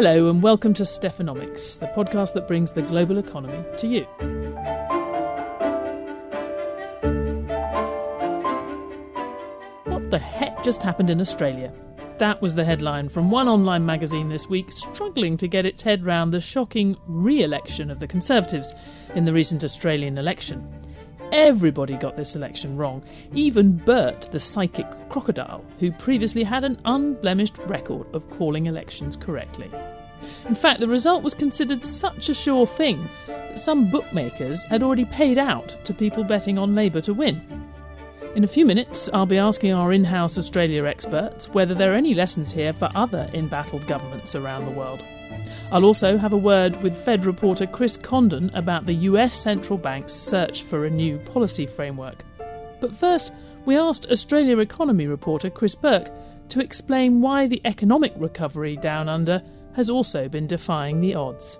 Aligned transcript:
Hello, 0.00 0.30
and 0.30 0.40
welcome 0.40 0.72
to 0.74 0.84
Stephanomics, 0.84 1.76
the 1.76 1.88
podcast 1.88 2.32
that 2.34 2.46
brings 2.46 2.72
the 2.72 2.82
global 2.82 3.18
economy 3.18 3.64
to 3.78 3.88
you. 3.88 4.04
What 9.86 10.08
the 10.08 10.20
heck 10.20 10.62
just 10.62 10.84
happened 10.84 11.10
in 11.10 11.20
Australia? 11.20 11.72
That 12.18 12.40
was 12.40 12.54
the 12.54 12.64
headline 12.64 13.08
from 13.08 13.28
one 13.28 13.48
online 13.48 13.84
magazine 13.84 14.28
this 14.28 14.48
week, 14.48 14.70
struggling 14.70 15.36
to 15.36 15.48
get 15.48 15.66
its 15.66 15.82
head 15.82 16.06
round 16.06 16.32
the 16.32 16.38
shocking 16.38 16.96
re 17.08 17.42
election 17.42 17.90
of 17.90 17.98
the 17.98 18.06
Conservatives 18.06 18.76
in 19.16 19.24
the 19.24 19.32
recent 19.32 19.64
Australian 19.64 20.16
election. 20.16 20.64
Everybody 21.32 21.96
got 21.96 22.16
this 22.16 22.36
election 22.36 22.74
wrong, 22.76 23.02
even 23.34 23.76
Bert, 23.76 24.28
the 24.32 24.40
psychic 24.40 24.86
crocodile, 25.10 25.62
who 25.78 25.92
previously 25.92 26.42
had 26.42 26.64
an 26.64 26.80
unblemished 26.86 27.58
record 27.66 28.06
of 28.14 28.30
calling 28.30 28.64
elections 28.64 29.14
correctly. 29.14 29.70
In 30.48 30.54
fact, 30.54 30.80
the 30.80 30.88
result 30.88 31.22
was 31.22 31.34
considered 31.34 31.84
such 31.84 32.30
a 32.30 32.34
sure 32.34 32.64
thing 32.64 33.06
that 33.26 33.60
some 33.60 33.90
bookmakers 33.90 34.64
had 34.64 34.82
already 34.82 35.04
paid 35.04 35.36
out 35.36 35.76
to 35.84 35.92
people 35.92 36.24
betting 36.24 36.58
on 36.58 36.74
Labour 36.74 37.02
to 37.02 37.12
win. 37.12 37.68
In 38.34 38.44
a 38.44 38.48
few 38.48 38.64
minutes, 38.64 39.10
I'll 39.12 39.26
be 39.26 39.36
asking 39.36 39.74
our 39.74 39.92
in 39.92 40.04
house 40.04 40.38
Australia 40.38 40.86
experts 40.86 41.50
whether 41.50 41.74
there 41.74 41.92
are 41.92 41.96
any 41.96 42.14
lessons 42.14 42.50
here 42.50 42.72
for 42.72 42.88
other 42.94 43.28
embattled 43.34 43.86
governments 43.86 44.34
around 44.34 44.64
the 44.64 44.70
world. 44.70 45.04
I'll 45.70 45.84
also 45.84 46.16
have 46.16 46.32
a 46.32 46.38
word 46.38 46.82
with 46.82 46.96
Fed 46.96 47.26
reporter 47.26 47.66
Chris 47.66 47.98
Condon 47.98 48.50
about 48.54 48.86
the 48.86 48.94
US 48.94 49.34
central 49.34 49.78
bank's 49.78 50.14
search 50.14 50.62
for 50.62 50.86
a 50.86 50.90
new 50.90 51.18
policy 51.18 51.66
framework. 51.66 52.24
But 52.80 52.94
first, 52.94 53.34
we 53.66 53.76
asked 53.76 54.10
Australia 54.10 54.60
economy 54.60 55.08
reporter 55.08 55.50
Chris 55.50 55.74
Bourke 55.74 56.10
to 56.48 56.60
explain 56.60 57.20
why 57.20 57.46
the 57.46 57.60
economic 57.66 58.14
recovery 58.16 58.76
down 58.76 59.10
under 59.10 59.42
has 59.78 59.88
also 59.88 60.28
been 60.28 60.48
defying 60.48 61.00
the 61.00 61.14
odds. 61.14 61.56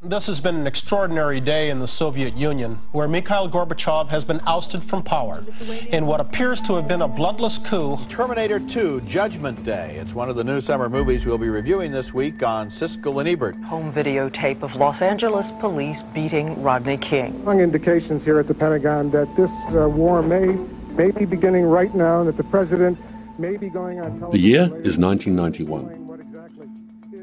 This 0.00 0.28
has 0.28 0.40
been 0.40 0.54
an 0.54 0.68
extraordinary 0.68 1.40
day 1.40 1.70
in 1.70 1.80
the 1.80 1.88
Soviet 1.88 2.36
Union, 2.36 2.76
where 2.92 3.08
Mikhail 3.08 3.48
Gorbachev 3.48 4.08
has 4.10 4.24
been 4.24 4.40
ousted 4.46 4.84
from 4.84 5.02
power 5.02 5.42
in 5.88 6.06
what 6.06 6.20
appears 6.20 6.60
to 6.62 6.76
have 6.76 6.86
been 6.86 7.02
a 7.02 7.08
bloodless 7.08 7.58
coup. 7.58 7.96
Terminator 8.08 8.60
2 8.60 9.00
Judgment 9.00 9.64
Day. 9.64 9.96
It's 9.96 10.14
one 10.14 10.30
of 10.30 10.36
the 10.36 10.44
new 10.44 10.60
summer 10.60 10.88
movies 10.88 11.26
we'll 11.26 11.36
be 11.36 11.48
reviewing 11.48 11.90
this 11.90 12.14
week 12.14 12.44
on 12.44 12.68
Siskel 12.68 13.18
and 13.18 13.28
Ebert. 13.28 13.56
Home 13.64 13.92
videotape 13.92 14.62
of 14.62 14.76
Los 14.76 15.02
Angeles 15.02 15.50
police 15.50 16.04
beating 16.04 16.62
Rodney 16.62 16.98
King. 16.98 17.36
Strong 17.40 17.60
indications 17.60 18.22
here 18.22 18.38
at 18.38 18.46
the 18.46 18.54
Pentagon 18.54 19.10
that 19.10 19.34
this 19.34 19.50
uh, 19.74 19.88
war 19.88 20.22
may, 20.22 20.54
may 20.94 21.10
be 21.10 21.24
beginning 21.24 21.64
right 21.64 21.92
now 21.92 22.20
and 22.20 22.28
that 22.28 22.36
the 22.36 22.44
president 22.44 22.96
may 23.38 23.56
going 23.56 24.00
on 24.00 24.30
The 24.30 24.38
year 24.38 24.64
is 24.82 24.98
1991. 24.98 26.04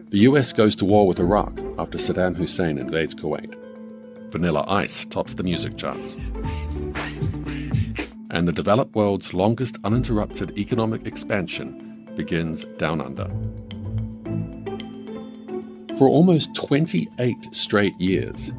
The 0.10 0.20
US 0.20 0.54
goes 0.54 0.76
to 0.78 0.86
war 0.86 1.08
with 1.08 1.20
Iraq 1.20 1.54
after 1.78 1.98
Saddam 1.98 2.36
Hussein 2.36 2.78
invades 2.78 3.16
Kuwait. 3.16 3.56
Vanilla 4.30 4.64
Ice 4.68 5.06
tops 5.06 5.34
the 5.34 5.44
music 5.44 5.78
charts. 5.78 6.16
And 8.30 8.48
the 8.48 8.52
developed 8.52 8.96
world's 8.96 9.34
longest 9.34 9.78
uninterrupted 9.84 10.58
economic 10.58 11.06
expansion 11.06 12.10
begins 12.16 12.66
down 12.78 13.02
under. 13.02 13.28
For 15.98 16.08
almost 16.08 16.56
28 16.56 17.56
straight 17.56 18.00
years, 18.00 18.52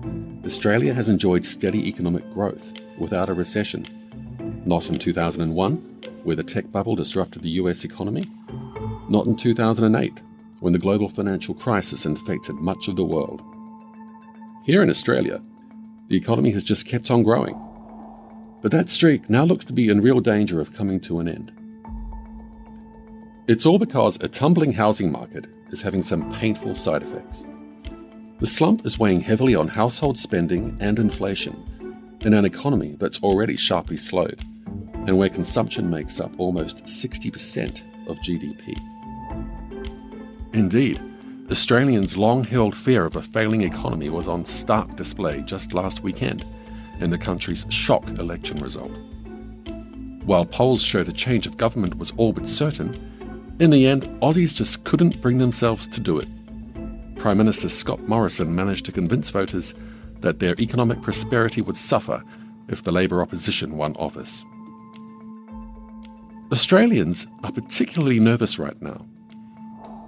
Australia 0.45 0.95
has 0.95 1.09
enjoyed 1.09 1.45
steady 1.45 1.89
economic 1.89 2.33
growth 2.33 2.73
without 2.99 3.29
a 3.29 3.35
recession. 3.35 3.85
Not 4.65 4.89
in 4.89 4.99
2001, 4.99 5.94
where 6.25 6.37
the 6.37 6.43
tech 6.43 6.71
bubble 6.71 6.97
disrupted 6.97 7.43
the 7.43 7.51
US 7.51 7.85
economy. 7.85 8.25
Not 9.09 9.27
in 9.27 9.37
2008, 9.37 10.21
when 10.61 10.73
the 10.73 10.79
global 10.79 11.09
financial 11.09 11.55
crisis 11.55 12.07
infected 12.07 12.57
much 12.57 12.89
of 12.89 12.97
the 12.97 13.05
world. 13.05 13.43
Here 14.65 14.83
in 14.83 14.91
Australia, 14.91 15.43
the 16.09 16.17
economy 16.17 16.51
has 16.53 16.65
just 16.65 16.87
kept 16.87 17.11
on 17.11 17.23
growing. 17.23 17.61
But 18.63 18.73
that 18.73 18.89
streak 18.89 19.29
now 19.29 19.45
looks 19.45 19.67
to 19.67 19.75
be 19.75 19.91
in 19.91 20.01
real 20.01 20.21
danger 20.21 20.61
of 20.61 20.73
coming 20.73 21.01
to 21.01 21.21
an 21.21 21.29
end. 21.29 21.53
It's 23.47 23.67
all 23.67 23.79
because 23.79 24.17
a 24.23 24.29
tumbling 24.29 24.73
housing 24.73 25.13
market 25.13 25.47
is 25.71 25.83
having 25.83 26.03
some 26.03 26.33
painful 26.33 26.75
side 26.75 27.03
effects. 27.03 27.45
The 28.39 28.47
slump 28.47 28.87
is 28.87 28.99
weighing 28.99 29.21
heavily 29.21 29.55
on 29.55 29.69
household 29.69 30.17
spending 30.17 30.79
and 30.81 30.99
inflation 30.99 31.63
in 32.23 32.33
an 32.33 32.47
economy 32.47 32.97
that's 32.99 33.23
already 33.23 33.57
sharply 33.57 33.99
slowed 33.99 34.43
and 35.07 35.17
where 35.17 35.29
consumption 35.29 35.91
makes 35.91 36.21
up 36.21 36.33
almost 36.39 36.85
60% 36.85 37.83
of 38.09 38.19
GDP. 38.19 38.79
Indeed, 40.53 41.01
Australians' 41.51 42.17
long 42.17 42.45
held 42.45 42.75
fear 42.75 43.05
of 43.05 43.17
a 43.17 43.23
failing 43.23 43.63
economy 43.63 44.09
was 44.09 44.29
on 44.29 44.45
stark 44.45 44.97
display 44.97 45.43
just 45.43 45.75
last 45.75 46.03
weekend 46.03 46.45
in 47.01 47.11
the 47.11 47.19
country's 47.19 47.67
shock 47.69 48.07
election 48.19 48.57
result. 48.59 48.93
While 50.25 50.47
polls 50.47 50.83
showed 50.83 51.09
a 51.09 51.13
change 51.13 51.47
of 51.47 51.59
government 51.59 51.97
was 51.97 52.13
all 52.17 52.33
but 52.33 52.47
certain, 52.47 52.95
in 53.61 53.71
the 53.71 53.87
end, 53.87 54.05
Aussies 54.21 54.55
just 54.55 54.85
couldn't 54.85 55.21
bring 55.21 55.39
themselves 55.39 55.87
to 55.89 56.01
do 56.01 56.19
it. 56.19 56.29
Prime 57.17 57.39
Minister 57.39 57.69
Scott 57.69 58.01
Morrison 58.09 58.55
managed 58.55 58.87
to 58.87 58.93
convince 58.93 59.31
voters 59.31 59.75
that 60.21 60.39
their 60.39 60.55
economic 60.59 61.03
prosperity 61.03 61.61
would 61.61 61.77
suffer 61.77 62.25
if 62.69 62.83
the 62.83 62.93
Labour 62.93 63.21
opposition 63.21 63.77
won 63.77 63.95
office. 63.97 64.45
Australians 66.55 67.27
are 67.43 67.53
particularly 67.53 68.21
nervous 68.21 68.59
right 68.59 68.81
now 68.81 69.05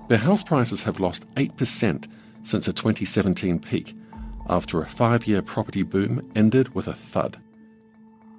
their 0.08 0.18
house 0.18 0.44
prices 0.44 0.84
have 0.84 1.00
lost 1.00 1.26
8% 1.34 2.06
since 2.42 2.68
a 2.68 2.72
2017 2.72 3.58
peak, 3.58 3.94
after 4.48 4.80
a 4.80 4.86
five 4.86 5.26
year 5.26 5.42
property 5.42 5.82
boom 5.82 6.30
ended 6.36 6.74
with 6.74 6.86
a 6.86 6.92
thud. 6.92 7.38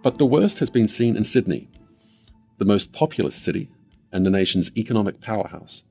But 0.01 0.17
the 0.17 0.25
worst 0.25 0.59
has 0.59 0.69
been 0.69 0.87
seen 0.87 1.17
in 1.17 1.25
Sydney, 1.25 1.67
the 2.57 2.65
most 2.65 2.93
populous 2.93 3.35
city 3.35 3.69
and 4.13 4.25
the 4.25 4.29
nation's 4.29 4.71
economic 4.77 5.19
powerhouse, 5.19 5.83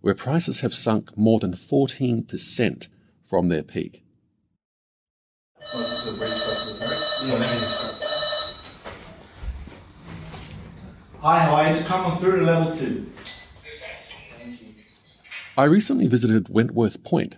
where 0.00 0.14
prices 0.14 0.60
have 0.60 0.74
sunk 0.74 1.16
more 1.18 1.40
than 1.40 1.54
14% 1.54 2.88
from 3.24 3.48
their 3.48 3.64
peak. 3.64 4.04
Hi, 11.30 11.40
how 11.40 11.56
are 11.56 11.68
you? 11.68 11.74
Just 11.74 11.86
come 11.86 12.06
on 12.06 12.16
through 12.16 12.38
to 12.38 12.46
level 12.46 12.74
two. 12.74 13.12
I 15.58 15.64
recently 15.64 16.06
visited 16.06 16.48
Wentworth 16.48 17.04
Point, 17.04 17.36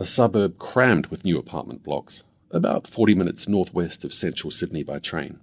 a 0.00 0.04
suburb 0.04 0.58
crammed 0.58 1.06
with 1.06 1.24
new 1.24 1.38
apartment 1.38 1.84
blocks, 1.84 2.24
about 2.50 2.88
40 2.88 3.14
minutes 3.14 3.46
northwest 3.46 4.04
of 4.04 4.12
central 4.12 4.50
Sydney 4.50 4.82
by 4.82 4.98
train. 4.98 5.38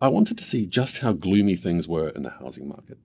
I 0.00 0.06
wanted 0.06 0.38
to 0.38 0.44
see 0.44 0.64
just 0.64 1.00
how 1.00 1.12
gloomy 1.12 1.56
things 1.56 1.88
were 1.88 2.10
in 2.10 2.22
the 2.22 2.30
housing 2.30 2.68
market. 2.68 2.98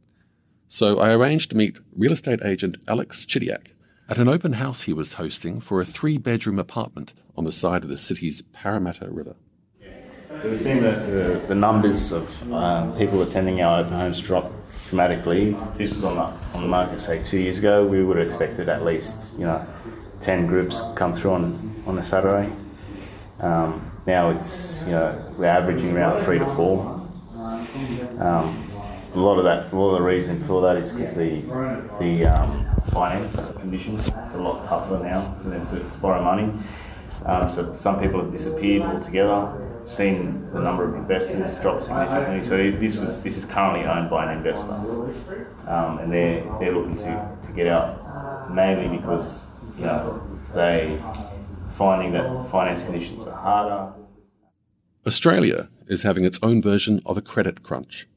So 0.67 0.99
I 0.99 1.15
arranged 1.15 1.49
to 1.49 1.57
meet 1.57 1.79
real 1.91 2.11
estate 2.11 2.41
agent 2.45 2.77
Alex 2.87 3.25
Chidiak 3.25 3.69
at 4.07 4.19
an 4.19 4.27
open 4.27 4.53
house 4.53 4.83
he 4.83 4.93
was 4.93 5.13
hosting 5.13 5.59
for 5.59 5.81
a 5.81 5.85
three 5.85 6.19
bedroom 6.19 6.59
apartment 6.59 7.15
on 7.35 7.45
the 7.45 7.51
side 7.51 7.83
of 7.83 7.89
the 7.89 7.97
city's 7.97 8.43
Parramatta 8.43 9.09
River. 9.09 9.35
So 10.41 10.49
we've 10.49 10.59
seen 10.59 10.83
the, 10.83 10.91
the, 10.91 11.47
the 11.47 11.55
numbers 11.55 12.11
of 12.11 12.51
um, 12.51 12.95
people 12.97 13.21
attending 13.21 13.61
our 13.61 13.79
open 13.79 13.93
homes 13.93 14.19
drop 14.19 14.51
dramatically. 14.89 15.51
If 15.53 15.77
this 15.77 15.95
was 15.95 16.03
on 16.03 16.15
the, 16.17 16.57
on 16.57 16.63
the 16.63 16.67
market, 16.67 16.99
say, 16.99 17.23
two 17.23 17.37
years 17.37 17.59
ago, 17.59 17.85
we 17.85 18.03
would 18.03 18.17
have 18.17 18.27
expected 18.27 18.67
at 18.67 18.83
least, 18.83 19.33
you 19.39 19.45
know, 19.45 19.65
10 20.19 20.47
groups 20.47 20.81
come 20.95 21.13
through 21.13 21.31
on, 21.31 21.83
on 21.87 21.97
a 21.99 22.03
Saturday. 22.03 22.51
Um, 23.39 23.89
now 24.05 24.31
it's, 24.31 24.81
you 24.83 24.91
know, 24.91 25.33
we're 25.37 25.45
averaging 25.45 25.95
around 25.95 26.19
three 26.19 26.39
to 26.39 26.45
four. 26.47 26.81
Um, 28.19 28.71
a 29.13 29.19
lot 29.19 29.37
of 29.37 29.45
that, 29.45 29.71
a 29.71 29.75
lot 29.75 29.93
of 29.93 29.99
the 29.99 30.05
reason 30.05 30.37
for 30.43 30.61
that 30.63 30.75
is 30.75 30.91
because 30.91 31.13
the, 31.13 31.41
the 31.99 32.25
um, 32.25 32.65
finance 32.91 33.35
conditions, 33.59 34.07
it's 34.07 34.33
a 34.33 34.37
lot 34.37 34.67
tougher 34.67 35.01
now 35.01 35.33
for 35.41 35.49
them 35.49 35.65
to, 35.67 35.79
to 35.79 35.97
borrow 35.99 36.21
money. 36.21 36.51
Um, 37.25 37.47
so 37.47 37.73
some 37.73 38.01
people 38.01 38.21
have 38.21 38.31
disappeared 38.31 38.81
altogether 38.83 39.64
seen 39.85 40.49
the 40.51 40.59
number 40.59 40.83
of 40.87 40.95
investors 40.95 41.59
drop 41.59 41.81
significantly. 41.81 42.43
So 42.43 42.57
this 42.57 42.97
was 42.97 43.21
this 43.23 43.37
is 43.37 43.45
currently 43.45 43.85
owned 43.85 44.09
by 44.09 44.31
an 44.31 44.37
investor, 44.37 44.73
um, 45.67 45.99
and 45.99 46.11
they're 46.11 46.43
they're 46.59 46.71
looking 46.71 46.97
to, 46.97 47.37
to 47.43 47.51
get 47.53 47.67
out 47.67 48.51
mainly 48.53 48.97
because 48.97 49.51
you 49.77 49.85
know 49.85 50.21
they 50.53 50.99
finding 51.73 52.13
that 52.13 52.49
finance 52.49 52.83
conditions 52.83 53.25
are 53.27 53.37
harder. 53.37 53.93
Australia 55.05 55.69
is 55.87 56.03
having 56.03 56.25
its 56.25 56.39
own 56.41 56.61
version 56.61 57.01
of 57.05 57.17
a 57.17 57.21
credit 57.21 57.61
crunch. 57.61 58.07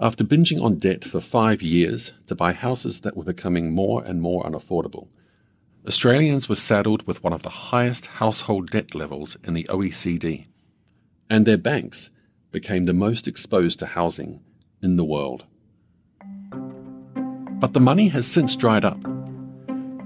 After 0.00 0.24
binging 0.24 0.60
on 0.60 0.78
debt 0.78 1.04
for 1.04 1.20
five 1.20 1.62
years 1.62 2.12
to 2.26 2.34
buy 2.34 2.52
houses 2.52 3.02
that 3.02 3.16
were 3.16 3.24
becoming 3.24 3.72
more 3.72 4.02
and 4.02 4.20
more 4.20 4.42
unaffordable, 4.42 5.08
Australians 5.86 6.48
were 6.48 6.54
saddled 6.54 7.06
with 7.06 7.22
one 7.22 7.34
of 7.34 7.42
the 7.42 7.50
highest 7.50 8.06
household 8.06 8.70
debt 8.70 8.94
levels 8.94 9.36
in 9.44 9.52
the 9.52 9.64
OECD, 9.64 10.46
and 11.28 11.44
their 11.44 11.58
banks 11.58 12.10
became 12.50 12.84
the 12.84 12.94
most 12.94 13.28
exposed 13.28 13.78
to 13.78 13.86
housing 13.86 14.40
in 14.82 14.96
the 14.96 15.04
world. 15.04 15.44
But 17.60 17.74
the 17.74 17.80
money 17.80 18.08
has 18.08 18.26
since 18.26 18.56
dried 18.56 18.84
up. 18.84 19.04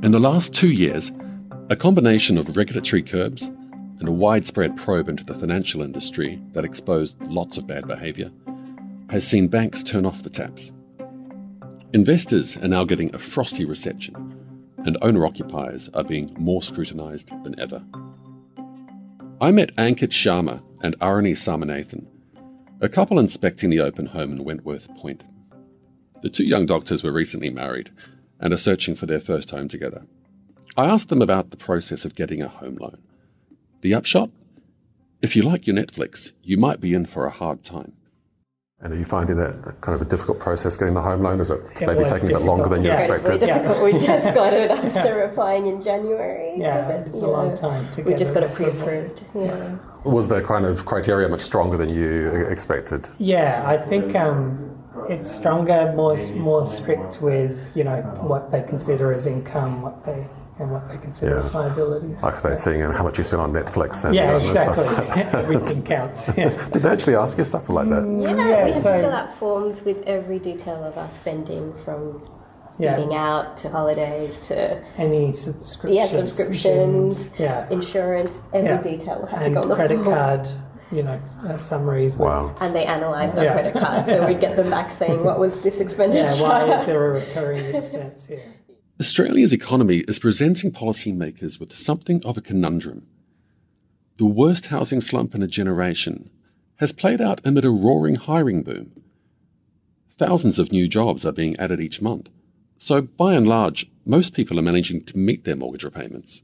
In 0.02 0.10
the 0.10 0.18
last 0.18 0.52
two 0.52 0.70
years, 0.70 1.12
a 1.70 1.76
combination 1.76 2.38
of 2.38 2.56
regulatory 2.56 3.02
curbs 3.02 3.44
and 3.44 4.08
a 4.08 4.12
widespread 4.12 4.76
probe 4.76 5.08
into 5.08 5.24
the 5.24 5.34
financial 5.34 5.82
industry 5.82 6.40
that 6.52 6.64
exposed 6.64 7.20
lots 7.22 7.56
of 7.56 7.68
bad 7.68 7.86
behaviour 7.86 8.32
has 9.10 9.26
seen 9.26 9.46
banks 9.46 9.84
turn 9.84 10.04
off 10.04 10.24
the 10.24 10.30
taps. 10.30 10.72
Investors 11.92 12.56
are 12.56 12.68
now 12.68 12.84
getting 12.84 13.14
a 13.14 13.18
frosty 13.18 13.64
reception, 13.64 14.27
and 14.84 14.96
owner 15.02 15.26
occupiers 15.26 15.88
are 15.90 16.04
being 16.04 16.34
more 16.38 16.62
scrutinised 16.62 17.30
than 17.44 17.58
ever. 17.58 17.84
I 19.40 19.50
met 19.50 19.74
Ankit 19.76 20.10
Sharma 20.10 20.62
and 20.82 20.98
Arani 20.98 21.32
Samanathan, 21.32 22.06
a 22.80 22.88
couple 22.88 23.18
inspecting 23.18 23.70
the 23.70 23.80
open 23.80 24.06
home 24.06 24.32
in 24.32 24.44
Wentworth 24.44 24.88
Point. 24.96 25.24
The 26.22 26.30
two 26.30 26.44
young 26.44 26.66
doctors 26.66 27.02
were 27.02 27.12
recently 27.12 27.50
married 27.50 27.90
and 28.40 28.52
are 28.52 28.56
searching 28.56 28.94
for 28.94 29.06
their 29.06 29.20
first 29.20 29.50
home 29.50 29.68
together. 29.68 30.06
I 30.76 30.86
asked 30.86 31.08
them 31.08 31.22
about 31.22 31.50
the 31.50 31.56
process 31.56 32.04
of 32.04 32.14
getting 32.14 32.42
a 32.42 32.48
home 32.48 32.76
loan. 32.76 32.98
The 33.80 33.94
upshot? 33.94 34.30
If 35.22 35.34
you 35.34 35.42
like 35.42 35.66
your 35.66 35.76
Netflix, 35.76 36.32
you 36.42 36.56
might 36.56 36.80
be 36.80 36.94
in 36.94 37.06
for 37.06 37.26
a 37.26 37.30
hard 37.30 37.64
time. 37.64 37.94
And 38.80 38.92
are 38.92 38.96
you 38.96 39.04
finding 39.04 39.36
that 39.38 39.80
kind 39.80 40.00
of 40.00 40.06
a 40.06 40.08
difficult 40.08 40.38
process 40.38 40.76
getting 40.76 40.94
the 40.94 41.02
home 41.02 41.20
loan? 41.22 41.40
Is 41.40 41.50
it, 41.50 41.58
it 41.80 41.86
maybe 41.86 42.04
taking 42.04 42.30
a 42.30 42.34
bit 42.34 42.42
longer 42.42 42.68
than 42.68 42.84
you 42.84 42.90
yeah. 42.90 42.94
expected? 42.94 43.40
difficult. 43.40 43.82
We 43.82 43.92
just 43.92 44.32
got 44.34 44.52
it 44.52 44.70
after 44.94 45.22
applying 45.22 45.66
in 45.66 45.82
January. 45.82 46.54
Yeah, 46.56 46.88
it 46.88 47.10
was 47.10 47.22
a 47.22 47.26
long 47.26 47.56
time 47.56 47.90
to 47.92 48.02
We 48.02 48.14
just 48.14 48.34
got 48.34 48.44
it 48.44 48.54
pre-approved. 48.54 49.24
Yeah. 49.34 49.78
Was 50.04 50.28
the 50.28 50.42
kind 50.42 50.64
of 50.64 50.84
criteria 50.84 51.28
much 51.28 51.40
stronger 51.40 51.76
than 51.76 51.88
you 51.88 52.30
expected? 52.48 53.08
Yeah, 53.18 53.64
I 53.66 53.78
think 53.78 54.14
um, 54.14 54.78
it's 55.08 55.28
stronger, 55.28 55.92
more 55.96 56.16
more 56.34 56.64
strict 56.64 57.20
with 57.20 57.72
you 57.74 57.82
know 57.82 58.00
what 58.20 58.52
they 58.52 58.62
consider 58.62 59.12
as 59.12 59.26
income, 59.26 59.82
what 59.82 60.04
they 60.04 60.24
and 60.58 60.70
what 60.72 60.88
they 60.88 60.96
consider 60.98 61.32
Yeah. 61.32 61.38
as 61.38 61.54
liabilities. 61.54 62.22
Like 62.22 62.42
they're 62.42 62.58
seeing 62.58 62.80
how 62.80 63.04
much 63.04 63.18
you 63.18 63.24
spend 63.24 63.42
on 63.42 63.52
Netflix 63.52 64.04
and 64.04 64.14
yeah, 64.14 64.36
exactly. 64.36 64.88
stuff. 64.88 65.16
Everything 65.34 65.82
counts. 65.84 66.28
Yeah. 66.36 66.48
Did 66.72 66.82
they 66.82 66.88
actually 66.88 67.14
ask 67.16 67.38
you 67.38 67.44
stuff 67.44 67.68
like 67.68 67.88
that? 67.90 68.04
Yeah, 68.06 68.34
Yeah, 68.36 68.64
we 68.66 68.72
had 68.72 68.82
so- 68.82 68.92
to 68.96 69.02
fill 69.02 69.12
out 69.12 69.34
forms 69.34 69.82
with 69.84 70.02
every 70.06 70.38
detail 70.38 70.82
of 70.84 70.98
our 70.98 71.10
spending 71.12 71.72
from 71.84 72.22
Yeah. 72.78 72.96
eating 72.98 73.14
out 73.14 73.56
to 73.58 73.68
holidays 73.70 74.38
to 74.48 74.82
Any 74.96 75.32
subscriptions? 75.32 75.94
yeah 75.96 76.06
subscriptions, 76.06 77.30
yeah, 77.38 77.68
insurance, 77.70 78.32
every 78.52 78.70
Yeah. 78.70 78.82
detail 78.82 79.26
had 79.26 79.38
to 79.40 79.44
and 79.46 79.54
go 79.54 79.62
on 79.62 79.68
the 79.68 79.74
credit 79.74 79.96
form. 79.98 80.16
card. 80.16 80.48
You 80.90 81.02
know, 81.02 81.20
uh, 81.46 81.56
summaries. 81.58 82.16
Wow. 82.16 82.54
And 82.60 82.74
they 82.74 82.86
analysed 82.86 83.36
our 83.36 83.44
Yeah. 83.44 83.52
credit 83.52 83.74
card, 83.74 84.06
so 84.06 84.26
we'd 84.26 84.40
get 84.40 84.56
them 84.56 84.70
back 84.70 84.90
saying 84.90 85.22
what 85.22 85.38
was 85.38 85.54
this 85.62 85.80
expenditure. 85.80 86.30
Yeah, 86.34 86.40
why 86.42 86.64
is 86.80 86.86
there 86.86 87.04
a 87.04 87.10
recurring 87.20 87.62
expense 87.74 88.24
here? 88.24 88.40
Australia's 89.00 89.52
economy 89.52 89.98
is 90.08 90.18
presenting 90.18 90.72
policymakers 90.72 91.60
with 91.60 91.72
something 91.72 92.20
of 92.24 92.36
a 92.36 92.40
conundrum. 92.40 93.06
The 94.16 94.26
worst 94.26 94.66
housing 94.66 95.00
slump 95.00 95.36
in 95.36 95.42
a 95.42 95.46
generation 95.46 96.30
has 96.76 96.90
played 96.90 97.20
out 97.20 97.40
amid 97.44 97.64
a 97.64 97.70
roaring 97.70 98.16
hiring 98.16 98.64
boom. 98.64 98.90
Thousands 100.10 100.58
of 100.58 100.72
new 100.72 100.88
jobs 100.88 101.24
are 101.24 101.30
being 101.30 101.56
added 101.60 101.80
each 101.80 102.02
month, 102.02 102.28
so 102.76 103.00
by 103.00 103.34
and 103.34 103.46
large, 103.46 103.88
most 104.04 104.34
people 104.34 104.58
are 104.58 104.62
managing 104.62 105.04
to 105.04 105.16
meet 105.16 105.44
their 105.44 105.54
mortgage 105.54 105.84
repayments. 105.84 106.42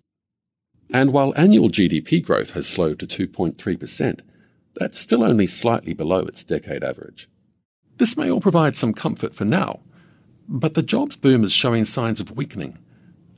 And 0.93 1.13
while 1.13 1.35
annual 1.37 1.71
GDP 1.71 2.25
growth 2.25 2.53
has 2.53 2.69
slowed 2.69 3.01
to 3.01 3.07
2.3%, 3.29 4.21
that's 4.77 4.99
still 4.99 5.25
only 5.25 5.49
slightly 5.49 5.93
below 5.93 6.21
its 6.21 6.45
decade 6.45 6.85
average. 6.85 7.29
This 7.97 8.17
may 8.17 8.31
all 8.31 8.41
provide 8.41 8.77
some 8.77 8.93
comfort 8.93 9.35
for 9.35 9.45
now, 9.45 9.81
but 10.49 10.75
the 10.75 10.83
jobs 10.83 11.17
boom 11.17 11.45
is 11.45 11.53
showing 11.53 11.85
signs 11.85 12.21
of 12.21 12.37
weakening, 12.37 12.79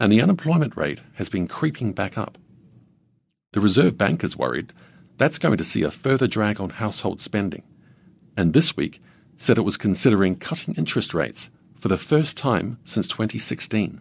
and 0.00 0.12
the 0.12 0.20
unemployment 0.20 0.76
rate 0.76 1.00
has 1.14 1.28
been 1.28 1.48
creeping 1.48 1.92
back 1.92 2.18
up. 2.18 2.38
The 3.52 3.60
Reserve 3.60 3.96
Bank 3.96 4.22
is 4.22 4.36
worried 4.36 4.72
that's 5.18 5.38
going 5.38 5.56
to 5.56 5.64
see 5.64 5.82
a 5.82 5.90
further 5.90 6.26
drag 6.26 6.60
on 6.60 6.70
household 6.70 7.20
spending, 7.20 7.62
and 8.36 8.52
this 8.52 8.76
week 8.76 9.00
said 9.36 9.58
it 9.58 9.62
was 9.62 9.76
considering 9.76 10.36
cutting 10.36 10.74
interest 10.74 11.14
rates 11.14 11.50
for 11.78 11.88
the 11.88 11.98
first 11.98 12.36
time 12.36 12.78
since 12.84 13.06
2016. 13.08 14.00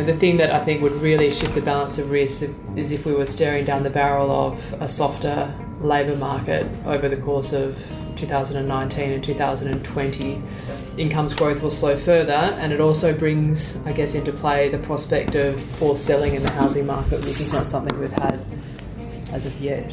Know, 0.00 0.06
the 0.06 0.16
thing 0.16 0.38
that 0.38 0.50
I 0.50 0.64
think 0.64 0.80
would 0.80 0.94
really 0.94 1.30
shift 1.30 1.54
the 1.54 1.60
balance 1.60 1.98
of 1.98 2.10
risk 2.10 2.48
is 2.74 2.90
if 2.90 3.04
we 3.04 3.12
were 3.12 3.26
staring 3.26 3.66
down 3.66 3.82
the 3.82 3.90
barrel 3.90 4.30
of 4.30 4.72
a 4.80 4.88
softer 4.88 5.54
labour 5.82 6.16
market 6.16 6.66
over 6.86 7.06
the 7.06 7.18
course 7.18 7.52
of 7.52 7.76
2019 8.16 9.12
and 9.12 9.22
2020. 9.22 10.42
Incomes 10.96 11.34
growth 11.34 11.60
will 11.60 11.70
slow 11.70 11.98
further, 11.98 12.32
and 12.32 12.72
it 12.72 12.80
also 12.80 13.14
brings, 13.14 13.76
I 13.84 13.92
guess, 13.92 14.14
into 14.14 14.32
play 14.32 14.70
the 14.70 14.78
prospect 14.78 15.34
of 15.34 15.62
forced 15.62 16.06
selling 16.06 16.34
in 16.34 16.42
the 16.42 16.50
housing 16.50 16.86
market, 16.86 17.22
which 17.26 17.38
is 17.38 17.52
not 17.52 17.66
something 17.66 17.98
we've 18.00 18.10
had 18.10 18.42
as 19.32 19.44
of 19.44 19.54
yet. 19.60 19.92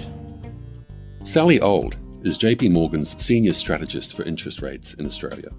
Sally 1.26 1.60
Auld 1.60 1.98
is 2.26 2.38
JP 2.38 2.72
Morgan's 2.72 3.22
senior 3.22 3.52
strategist 3.52 4.16
for 4.16 4.24
interest 4.24 4.62
rates 4.62 4.94
in 4.94 5.06
Australia, 5.06 5.50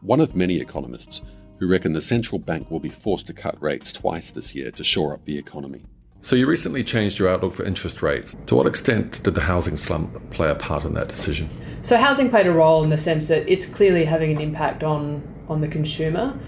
one 0.00 0.20
of 0.20 0.34
many 0.34 0.56
economists 0.56 1.22
who 1.58 1.66
reckon 1.66 1.92
the 1.92 2.00
central 2.00 2.38
bank 2.38 2.70
will 2.70 2.80
be 2.80 2.88
forced 2.88 3.26
to 3.28 3.32
cut 3.32 3.60
rates 3.62 3.92
twice 3.92 4.30
this 4.30 4.54
year 4.54 4.70
to 4.72 4.84
shore 4.84 5.12
up 5.12 5.24
the 5.24 5.38
economy. 5.38 5.84
So 6.20 6.36
you 6.36 6.46
recently 6.46 6.82
changed 6.82 7.18
your 7.18 7.28
outlook 7.28 7.52
for 7.52 7.64
interest 7.64 8.02
rates. 8.02 8.34
To 8.46 8.54
what 8.54 8.66
extent 8.66 9.22
did 9.22 9.34
the 9.34 9.42
housing 9.42 9.76
slump 9.76 10.30
play 10.30 10.50
a 10.50 10.54
part 10.54 10.86
in 10.86 10.94
that 10.94 11.08
decision? 11.08 11.50
So 11.82 11.98
housing 11.98 12.30
played 12.30 12.46
a 12.46 12.52
role 12.52 12.82
in 12.82 12.88
the 12.88 12.96
sense 12.96 13.28
that 13.28 13.46
it's 13.46 13.66
clearly 13.66 14.06
having 14.06 14.32
an 14.32 14.40
impact 14.40 14.82
on 14.82 15.22
on 15.48 15.60
the 15.60 15.68
consumer. 15.68 16.38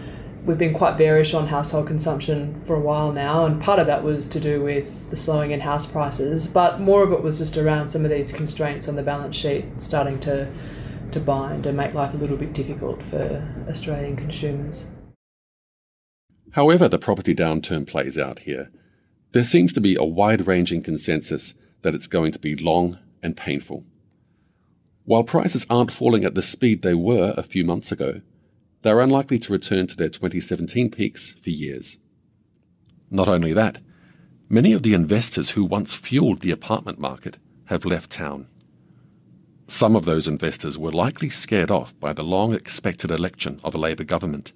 We've 0.46 0.56
been 0.56 0.72
quite 0.72 0.96
bearish 0.96 1.34
on 1.34 1.48
household 1.48 1.88
consumption 1.88 2.62
for 2.66 2.74
a 2.74 2.80
while 2.80 3.12
now, 3.12 3.44
and 3.44 3.60
part 3.60 3.78
of 3.78 3.86
that 3.88 4.02
was 4.02 4.26
to 4.28 4.40
do 4.40 4.62
with 4.62 5.10
the 5.10 5.16
slowing 5.16 5.50
in 5.50 5.60
house 5.60 5.84
prices, 5.84 6.46
but 6.46 6.80
more 6.80 7.02
of 7.02 7.12
it 7.12 7.22
was 7.22 7.40
just 7.40 7.58
around 7.58 7.90
some 7.90 8.04
of 8.04 8.10
these 8.10 8.32
constraints 8.32 8.88
on 8.88 8.96
the 8.96 9.02
balance 9.02 9.36
sheet 9.36 9.64
starting 9.78 10.18
to 10.20 10.48
to 11.12 11.20
bind 11.20 11.66
and 11.66 11.76
make 11.76 11.92
life 11.92 12.14
a 12.14 12.16
little 12.16 12.36
bit 12.36 12.52
difficult 12.52 13.02
for 13.02 13.46
Australian 13.68 14.16
consumers. 14.16 14.86
However, 16.52 16.88
the 16.88 16.98
property 16.98 17.34
downturn 17.34 17.86
plays 17.86 18.18
out 18.18 18.40
here, 18.40 18.70
there 19.32 19.44
seems 19.44 19.72
to 19.74 19.80
be 19.80 19.96
a 19.96 20.04
wide 20.04 20.46
ranging 20.46 20.82
consensus 20.82 21.54
that 21.82 21.94
it's 21.94 22.06
going 22.06 22.32
to 22.32 22.38
be 22.38 22.56
long 22.56 22.98
and 23.22 23.36
painful. 23.36 23.84
While 25.04 25.24
prices 25.24 25.66
aren't 25.68 25.92
falling 25.92 26.24
at 26.24 26.34
the 26.34 26.42
speed 26.42 26.82
they 26.82 26.94
were 26.94 27.34
a 27.36 27.42
few 27.42 27.64
months 27.64 27.92
ago, 27.92 28.22
they're 28.82 29.00
unlikely 29.00 29.38
to 29.40 29.52
return 29.52 29.86
to 29.88 29.96
their 29.96 30.08
2017 30.08 30.90
peaks 30.90 31.32
for 31.32 31.50
years. 31.50 31.98
Not 33.10 33.28
only 33.28 33.52
that, 33.52 33.78
many 34.48 34.72
of 34.72 34.82
the 34.82 34.94
investors 34.94 35.50
who 35.50 35.64
once 35.64 35.94
fueled 35.94 36.40
the 36.40 36.50
apartment 36.50 36.98
market 36.98 37.36
have 37.66 37.84
left 37.84 38.10
town. 38.10 38.48
Some 39.68 39.96
of 39.96 40.04
those 40.04 40.28
investors 40.28 40.78
were 40.78 40.92
likely 40.92 41.28
scared 41.28 41.70
off 41.70 41.98
by 41.98 42.12
the 42.12 42.24
long 42.24 42.54
expected 42.54 43.10
election 43.10 43.60
of 43.64 43.74
a 43.74 43.78
Labour 43.78 44.04
government, 44.04 44.52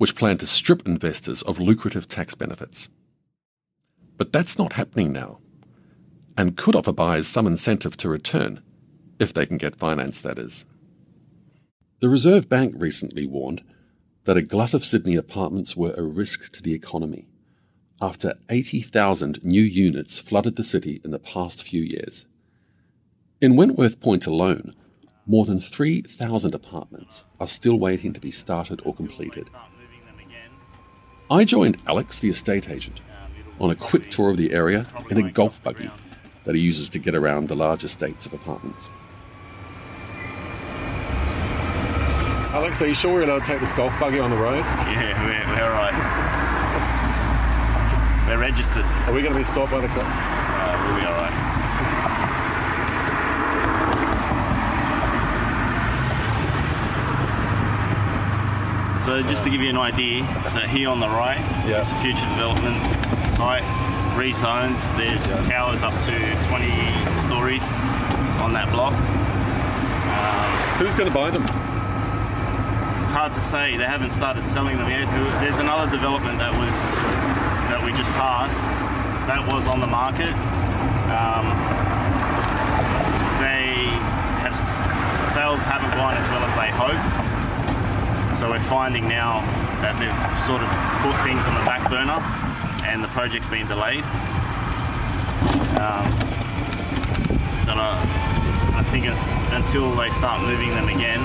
which 0.00 0.16
planned 0.16 0.40
to 0.40 0.46
strip 0.46 0.88
investors 0.88 1.42
of 1.42 1.58
lucrative 1.58 2.08
tax 2.08 2.34
benefits. 2.34 2.88
But 4.16 4.32
that's 4.32 4.56
not 4.56 4.72
happening 4.72 5.12
now, 5.12 5.40
and 6.38 6.56
could 6.56 6.74
offer 6.74 6.90
buyers 6.90 7.26
some 7.26 7.46
incentive 7.46 7.98
to 7.98 8.08
return, 8.08 8.62
if 9.18 9.34
they 9.34 9.44
can 9.44 9.58
get 9.58 9.76
finance, 9.76 10.22
that 10.22 10.38
is. 10.38 10.64
The 12.00 12.08
Reserve 12.08 12.48
Bank 12.48 12.72
recently 12.78 13.26
warned 13.26 13.62
that 14.24 14.38
a 14.38 14.42
glut 14.42 14.72
of 14.72 14.86
Sydney 14.86 15.16
apartments 15.16 15.76
were 15.76 15.92
a 15.92 16.02
risk 16.02 16.50
to 16.52 16.62
the 16.62 16.72
economy 16.72 17.26
after 18.00 18.32
80,000 18.48 19.44
new 19.44 19.60
units 19.60 20.18
flooded 20.18 20.56
the 20.56 20.64
city 20.64 21.02
in 21.04 21.10
the 21.10 21.18
past 21.18 21.62
few 21.62 21.82
years. 21.82 22.26
In 23.42 23.54
Wentworth 23.54 24.00
Point 24.00 24.26
alone, 24.26 24.72
more 25.26 25.44
than 25.44 25.60
3,000 25.60 26.54
apartments 26.54 27.26
are 27.38 27.46
still 27.46 27.78
waiting 27.78 28.14
to 28.14 28.20
be 28.20 28.30
started 28.30 28.80
or 28.86 28.94
completed. 28.94 29.50
I 31.30 31.44
joined 31.44 31.76
Alex, 31.86 32.18
the 32.18 32.28
estate 32.28 32.68
agent, 32.68 33.00
on 33.60 33.70
a 33.70 33.76
quick 33.76 34.10
tour 34.10 34.30
of 34.30 34.36
the 34.36 34.52
area 34.52 34.88
in 35.10 35.24
a 35.24 35.30
golf 35.30 35.62
buggy 35.62 35.88
that 36.42 36.56
he 36.56 36.60
uses 36.60 36.88
to 36.88 36.98
get 36.98 37.14
around 37.14 37.46
the 37.46 37.54
large 37.54 37.84
estates 37.84 38.26
of 38.26 38.32
apartments. 38.32 38.88
Alex, 42.52 42.82
are 42.82 42.88
you 42.88 42.94
sure 42.94 43.12
we're 43.12 43.22
allowed 43.22 43.44
to 43.44 43.50
take 43.52 43.60
this 43.60 43.70
golf 43.70 43.92
buggy 44.00 44.18
on 44.18 44.30
the 44.30 44.36
road? 44.36 44.64
Yeah, 44.64 45.24
we're, 45.24 45.46
we're 45.54 45.62
all 45.62 45.70
right. 45.70 45.94
We're 48.26 48.40
registered. 48.40 48.84
Are 48.84 49.12
we 49.12 49.20
going 49.22 49.32
to 49.32 49.38
be 49.38 49.44
stopped 49.44 49.70
by 49.70 49.80
the 49.80 49.86
cops? 49.86 50.22
Uh, 50.26 50.84
we'll 50.84 50.98
be 51.00 51.06
all 51.06 51.12
right. 51.12 51.39
So 59.06 59.22
just 59.22 59.44
to 59.44 59.50
give 59.50 59.60
you 59.62 59.70
an 59.70 59.78
idea, 59.78 60.24
so 60.50 60.58
here 60.60 60.88
on 60.90 61.00
the 61.00 61.08
right 61.08 61.40
Yeah. 61.66 61.78
is 61.78 61.90
a 61.90 61.94
future 61.96 62.26
development 62.36 62.76
site, 63.30 63.64
rezoned. 64.14 64.76
There's 64.96 65.34
towers 65.46 65.82
up 65.82 65.94
to 66.04 66.14
20 66.48 66.70
stories 67.18 67.64
on 68.40 68.52
that 68.52 68.68
block. 68.70 68.92
Um, 68.92 70.50
Who's 70.78 70.94
going 70.94 71.08
to 71.08 71.14
buy 71.14 71.30
them? 71.30 71.42
It's 73.00 73.10
hard 73.10 73.32
to 73.34 73.40
say. 73.40 73.76
They 73.76 73.84
haven't 73.86 74.10
started 74.10 74.46
selling 74.46 74.76
them 74.76 74.88
yet. 74.90 75.08
There's 75.40 75.58
another 75.58 75.90
development 75.90 76.38
that 76.38 76.52
was 76.52 76.76
that 77.72 77.82
we 77.84 77.92
just 77.92 78.12
passed. 78.12 78.62
That 79.26 79.42
was 79.52 79.66
on 79.66 79.80
the 79.80 79.86
market. 79.86 80.30
Um, 81.10 81.46
they 83.40 83.88
have 84.44 84.54
sales 85.32 85.64
haven't 85.64 85.90
gone 85.96 86.14
as 86.16 86.28
well 86.28 86.44
as 86.44 86.54
they 86.54 86.70
hoped. 86.70 87.29
So 88.40 88.48
we're 88.48 88.58
finding 88.58 89.06
now 89.06 89.42
that 89.82 90.00
they've 90.00 90.48
sort 90.48 90.62
of 90.62 90.68
put 91.04 91.12
things 91.28 91.44
on 91.44 91.52
the 91.52 91.60
back 91.68 91.90
burner 91.90 92.16
and 92.88 93.04
the 93.04 93.08
project's 93.08 93.48
been 93.48 93.68
delayed. 93.68 94.02
Um, 95.76 96.08
but 97.68 97.76
I, 97.76 98.00
I 98.76 98.82
think 98.88 99.04
it's, 99.04 99.28
until 99.52 99.94
they 99.94 100.08
start 100.08 100.40
moving 100.40 100.70
them 100.70 100.88
again, 100.88 101.20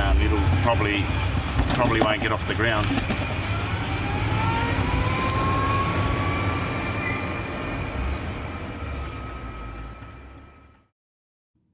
um, 0.00 0.16
it'll 0.24 0.40
probably 0.64 1.04
probably 1.74 2.00
won't 2.00 2.22
get 2.22 2.32
off 2.32 2.48
the 2.48 2.54
ground. 2.54 2.86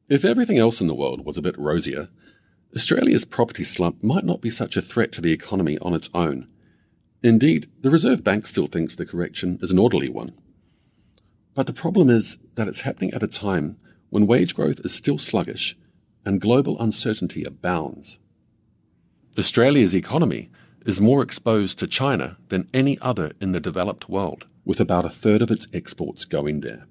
If 0.08 0.24
everything 0.24 0.58
else 0.58 0.80
in 0.80 0.88
the 0.88 0.96
world 0.96 1.24
was 1.24 1.38
a 1.38 1.42
bit 1.42 1.56
rosier, 1.56 2.08
Australia's 2.74 3.26
property 3.26 3.64
slump 3.64 4.02
might 4.02 4.24
not 4.24 4.40
be 4.40 4.48
such 4.48 4.76
a 4.76 4.82
threat 4.82 5.12
to 5.12 5.20
the 5.20 5.32
economy 5.32 5.78
on 5.80 5.94
its 5.94 6.08
own. 6.14 6.50
Indeed, 7.22 7.70
the 7.80 7.90
Reserve 7.90 8.24
Bank 8.24 8.46
still 8.46 8.66
thinks 8.66 8.96
the 8.96 9.06
correction 9.06 9.58
is 9.60 9.70
an 9.70 9.78
orderly 9.78 10.08
one. 10.08 10.32
But 11.54 11.66
the 11.66 11.74
problem 11.74 12.08
is 12.08 12.38
that 12.54 12.68
it's 12.68 12.80
happening 12.80 13.12
at 13.12 13.22
a 13.22 13.28
time 13.28 13.76
when 14.08 14.26
wage 14.26 14.54
growth 14.54 14.80
is 14.84 14.94
still 14.94 15.18
sluggish 15.18 15.76
and 16.24 16.40
global 16.40 16.80
uncertainty 16.80 17.44
abounds. 17.44 18.18
Australia's 19.38 19.94
economy 19.94 20.50
is 20.86 21.00
more 21.00 21.22
exposed 21.22 21.78
to 21.78 21.86
China 21.86 22.38
than 22.48 22.68
any 22.72 22.98
other 23.00 23.32
in 23.40 23.52
the 23.52 23.60
developed 23.60 24.08
world, 24.08 24.46
with 24.64 24.80
about 24.80 25.04
a 25.04 25.10
third 25.10 25.42
of 25.42 25.50
its 25.50 25.68
exports 25.72 26.24
going 26.24 26.60
there. 26.60 26.86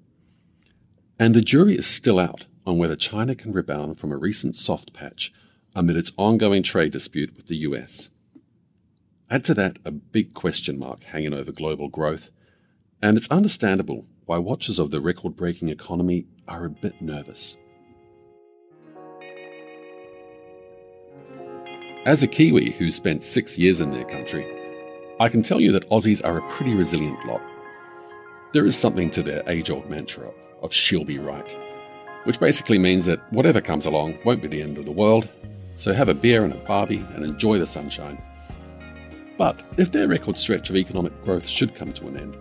And 1.18 1.34
the 1.34 1.42
jury 1.42 1.76
is 1.76 1.88
still 1.88 2.20
out 2.20 2.46
on 2.66 2.78
whether 2.78 2.96
China 2.96 3.36
can 3.36 3.52
rebound 3.52 4.00
from 4.00 4.12
a 4.12 4.18
recent 4.18 4.56
soft 4.56 4.94
patch 4.94 5.34
amid 5.76 5.96
its 5.96 6.12
ongoing 6.18 6.64
trade 6.64 6.92
dispute 6.92 7.36
with 7.36 7.48
the 7.48 7.58
US. 7.58 8.10
Add 9.30 9.44
to 9.46 9.54
that 9.54 9.80
a 9.86 9.92
big 9.92 10.34
question 10.34 10.78
mark 10.78 11.04
hanging 11.04 11.34
over 11.34 11.52
global 11.52 11.88
growth, 11.88 12.30
and 13.02 13.18
it's 13.18 13.32
understandable 13.32 14.06
why 14.26 14.38
watchers 14.38 14.80
of 14.80 14.92
the 14.92 15.02
record 15.02 15.36
breaking 15.36 15.70
economy 15.70 16.26
are 16.48 16.66
a 16.66 16.70
bit 16.70 17.02
nervous. 17.02 17.58
As 22.06 22.24
a 22.24 22.28
Kiwi 22.28 22.72
who 22.72 22.90
spent 22.90 23.24
six 23.24 23.58
years 23.60 23.80
in 23.80 23.92
their 23.92 24.06
country, 24.06 24.46
I 25.20 25.30
can 25.30 25.44
tell 25.44 25.62
you 25.62 25.72
that 25.74 25.88
Aussies 25.90 26.26
are 26.26 26.40
a 26.40 26.50
pretty 26.50 26.74
resilient 26.74 27.24
lot. 27.28 27.42
There 28.54 28.66
is 28.66 28.76
something 28.76 29.12
to 29.12 29.24
their 29.24 29.48
age 29.48 29.70
old 29.70 29.90
mantra 29.90 30.32
of 30.62 30.74
she'll 30.74 31.06
be 31.06 31.20
right, 31.20 31.56
which 32.24 32.40
basically 32.40 32.80
means 32.80 33.06
that 33.06 33.22
whatever 33.32 33.62
comes 33.62 33.86
along 33.86 34.18
won't 34.26 34.42
be 34.42 34.48
the 34.48 34.62
end 34.62 34.78
of 34.78 34.86
the 34.86 34.92
world, 34.92 35.30
so 35.82 35.92
have 35.92 36.10
a 36.10 36.14
beer 36.14 36.44
and 36.44 36.54
a 36.54 36.58
barbie 36.58 37.04
and 37.16 37.26
enjoy 37.26 37.58
the 37.58 37.66
sunshine. 37.66 38.22
But 39.36 39.64
if 39.78 39.92
their 39.92 40.08
record 40.08 40.38
stretch 40.38 40.70
of 40.70 40.76
economic 40.76 41.12
growth 41.26 41.48
should 41.48 41.74
come 41.74 41.92
to 41.94 42.08
an 42.08 42.18
end, 42.18 42.38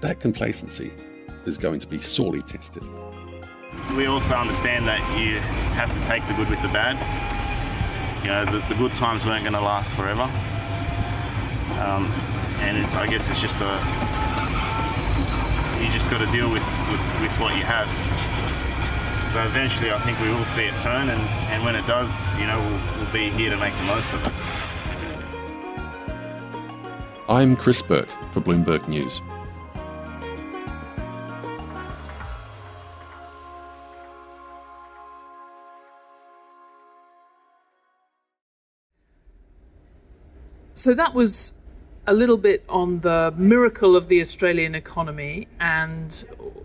that 0.00 0.20
complacency 0.20 0.92
is 1.44 1.58
going 1.58 1.80
to 1.80 1.88
be 1.88 2.00
sorely 2.00 2.40
tested. 2.40 2.84
We 3.96 4.06
also 4.06 4.34
understand 4.34 4.86
that 4.86 5.00
you 5.18 5.40
have 5.74 5.92
to 5.92 6.06
take 6.06 6.24
the 6.28 6.34
good 6.34 6.48
with 6.48 6.62
the 6.62 6.68
bad. 6.68 6.94
You 8.22 8.28
know, 8.28 8.44
the, 8.44 8.64
the 8.68 8.76
good 8.76 8.94
times 8.94 9.26
weren't 9.26 9.42
going 9.42 9.54
to 9.54 9.60
last 9.60 9.92
forever. 9.94 10.30
Um, 11.82 12.06
and 12.60 12.76
it's, 12.76 12.94
I 12.94 13.08
guess 13.08 13.28
it's 13.28 13.40
just 13.40 13.60
a, 13.60 13.74
you 15.82 15.90
just 15.92 16.12
got 16.12 16.18
to 16.18 16.30
deal 16.30 16.48
with, 16.48 16.62
with, 16.92 17.22
with 17.22 17.40
what 17.40 17.56
you 17.56 17.64
have. 17.64 17.88
So 19.32 19.44
eventually, 19.44 19.90
I 19.92 19.98
think 19.98 20.18
we 20.20 20.28
will 20.30 20.46
see 20.46 20.62
it 20.62 20.76
turn, 20.78 21.10
and, 21.10 21.20
and 21.50 21.62
when 21.62 21.76
it 21.76 21.86
does, 21.86 22.34
you 22.36 22.46
know, 22.46 22.58
we'll, 22.58 22.80
we'll 22.98 23.12
be 23.12 23.28
here 23.28 23.50
to 23.50 23.58
make 23.58 23.76
the 23.76 23.82
most 23.82 24.14
of 24.14 24.26
it. 24.26 24.32
I'm 27.28 27.54
Chris 27.54 27.82
Bourke 27.82 28.08
for 28.32 28.40
Bloomberg 28.40 28.88
News. 28.88 29.20
So 40.72 40.94
that 40.94 41.12
was 41.12 41.52
a 42.06 42.14
little 42.14 42.38
bit 42.38 42.64
on 42.66 43.00
the 43.00 43.34
miracle 43.36 43.94
of 43.94 44.08
the 44.08 44.22
Australian 44.22 44.74
economy 44.74 45.48
and 45.60 46.24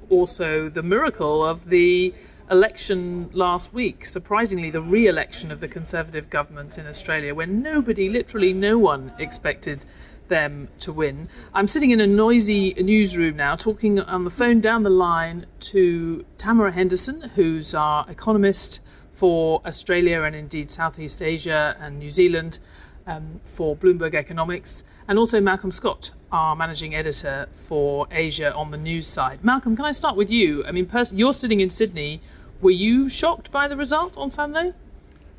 also 0.10 0.70
the 0.70 0.82
miracle 0.82 1.43
of 1.46 1.65
the 1.65 2.13
election 2.53 3.31
last 3.33 3.74
week. 3.74 4.05
Surprisingly, 4.05 4.69
the 4.69 4.79
re 4.81 5.07
election 5.07 5.51
of 5.51 5.60
the 5.60 5.67
Conservative 5.67 6.29
government 6.29 6.77
in 6.77 6.86
Australia, 6.86 7.33
when 7.33 7.63
nobody, 7.63 8.07
literally 8.10 8.53
no 8.53 8.77
one, 8.77 9.12
expected 9.17 9.83
them 10.27 10.67
to 10.77 10.93
win. 10.93 11.27
I'm 11.53 11.65
sitting 11.67 11.89
in 11.89 12.00
a 12.00 12.05
noisy 12.05 12.75
newsroom 12.75 13.36
now, 13.38 13.55
talking 13.55 14.00
on 14.00 14.24
the 14.24 14.29
phone 14.29 14.62
down 14.62 14.83
the 14.83 14.91
line 14.91 15.48
to 15.72 16.24
Tamara 16.38 16.72
Henderson, 16.72 17.22
who's 17.36 17.74
our 17.74 18.05
economist 18.07 18.81
for 19.10 19.60
Australia 19.65 20.22
and 20.22 20.36
indeed 20.36 20.69
Southeast 20.69 21.24
Asia 21.24 21.75
and 21.79 21.98
New 21.98 22.12
Zealand 22.12 22.60
um, 23.07 23.41
for 23.45 23.75
Bloomberg 23.75 24.13
Economics, 24.13 24.86
and 25.07 25.17
also 25.17 25.41
Malcolm 25.41 25.72
Scott, 25.72 26.12
our 26.31 26.55
managing 26.55 26.93
editor 26.93 27.48
for 27.51 28.07
Asia 28.12 28.53
on 28.53 28.69
the 28.69 28.77
news 28.77 29.07
side. 29.07 29.43
Malcolm, 29.43 29.75
can 29.75 29.86
I 29.86 29.91
start 29.91 30.15
with 30.15 30.29
you? 30.29 30.63
I 30.65 30.72
mean, 30.72 30.86
pers- 30.86 31.12
you're 31.12 31.33
sitting 31.33 31.60
in 31.60 31.72
Sydney. 31.72 32.22
Were 32.63 32.72
you 32.72 33.10
shocked 33.10 33.51
by 33.51 33.67
the 33.67 33.75
result 33.75 34.17
on 34.17 34.29
Sunday? 34.29 34.72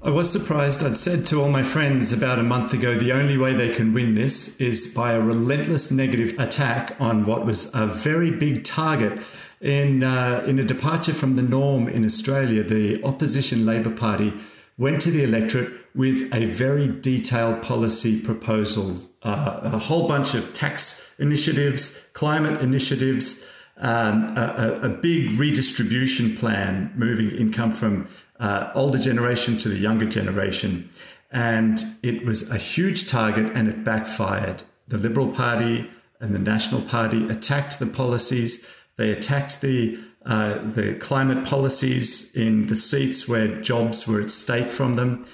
I 0.02 0.10
was 0.10 0.30
surprised. 0.30 0.82
I'd 0.82 0.94
said 0.94 1.24
to 1.26 1.40
all 1.40 1.48
my 1.48 1.62
friends 1.62 2.12
about 2.12 2.38
a 2.38 2.42
month 2.42 2.74
ago 2.74 2.96
the 2.96 3.12
only 3.12 3.38
way 3.38 3.54
they 3.54 3.74
can 3.74 3.94
win 3.94 4.14
this 4.14 4.60
is 4.60 4.92
by 4.94 5.12
a 5.12 5.20
relentless 5.22 5.90
negative 5.90 6.38
attack 6.38 6.94
on 7.00 7.24
what 7.24 7.46
was 7.46 7.74
a 7.74 7.86
very 7.86 8.30
big 8.30 8.62
target. 8.62 9.22
In, 9.62 10.04
uh, 10.04 10.44
in 10.46 10.58
a 10.58 10.64
departure 10.64 11.14
from 11.14 11.36
the 11.36 11.42
norm 11.42 11.88
in 11.88 12.04
Australia, 12.04 12.62
the 12.62 13.02
opposition 13.02 13.64
Labor 13.64 13.88
Party 13.88 14.34
went 14.76 15.00
to 15.00 15.10
the 15.10 15.24
electorate 15.24 15.72
with 15.94 16.28
a 16.34 16.44
very 16.44 16.88
detailed 16.88 17.62
policy 17.62 18.20
proposal, 18.20 18.98
uh, 19.22 19.60
a 19.62 19.78
whole 19.78 20.06
bunch 20.06 20.34
of 20.34 20.52
tax 20.52 21.14
initiatives, 21.18 22.06
climate 22.12 22.60
initiatives, 22.60 23.46
um, 23.76 24.24
a, 24.36 24.80
a, 24.82 24.88
big 24.88 25.38
redistribution 25.38 26.36
plan, 26.36 26.92
moving 26.94 27.30
income 27.30 27.72
from 27.72 28.08
uh, 28.38 28.70
older 28.74 28.98
generation 28.98 29.58
to 29.58 29.68
the 29.68 29.78
younger 29.78 30.06
generation. 30.06 30.88
And 31.32 31.82
it 32.02 32.24
was 32.24 32.50
a 32.50 32.56
huge 32.56 33.08
target 33.08 33.50
and 33.54 33.68
it 33.68 33.82
backfired. 33.82 34.62
The 34.86 34.98
Liberal 34.98 35.28
Party 35.28 35.90
and 36.20 36.32
the 36.34 36.38
National 36.38 36.80
Party 36.82 37.28
attacked 37.28 37.80
the 37.80 37.86
policies. 37.86 38.64
They 38.96 39.10
attacked 39.10 39.60
the 39.60 39.98
uh, 40.24 40.56
the 40.58 40.94
climate 40.94 41.44
policies 41.44 42.34
in 42.34 42.66
the 42.68 42.76
seats 42.76 43.28
where 43.28 43.60
jobs 43.60 44.08
were 44.08 44.22
at 44.22 44.30
stake 44.30 44.72
from 44.72 44.94
them, 44.94 45.26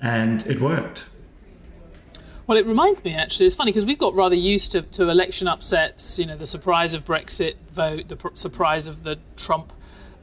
and 0.00 0.44
it 0.46 0.60
worked. 0.60 1.06
Well, 2.46 2.58
it 2.58 2.66
reminds 2.66 3.04
me 3.04 3.14
actually. 3.14 3.46
It's 3.46 3.54
funny 3.54 3.70
because 3.70 3.84
we've 3.84 3.98
got 3.98 4.14
rather 4.14 4.34
used 4.34 4.72
to, 4.72 4.82
to 4.82 5.08
election 5.08 5.46
upsets. 5.46 6.18
You 6.18 6.26
know, 6.26 6.36
the 6.36 6.46
surprise 6.46 6.92
of 6.92 7.04
Brexit 7.04 7.54
vote, 7.70 8.08
the 8.08 8.16
pr- 8.16 8.34
surprise 8.34 8.88
of 8.88 9.04
the 9.04 9.18
Trump 9.36 9.72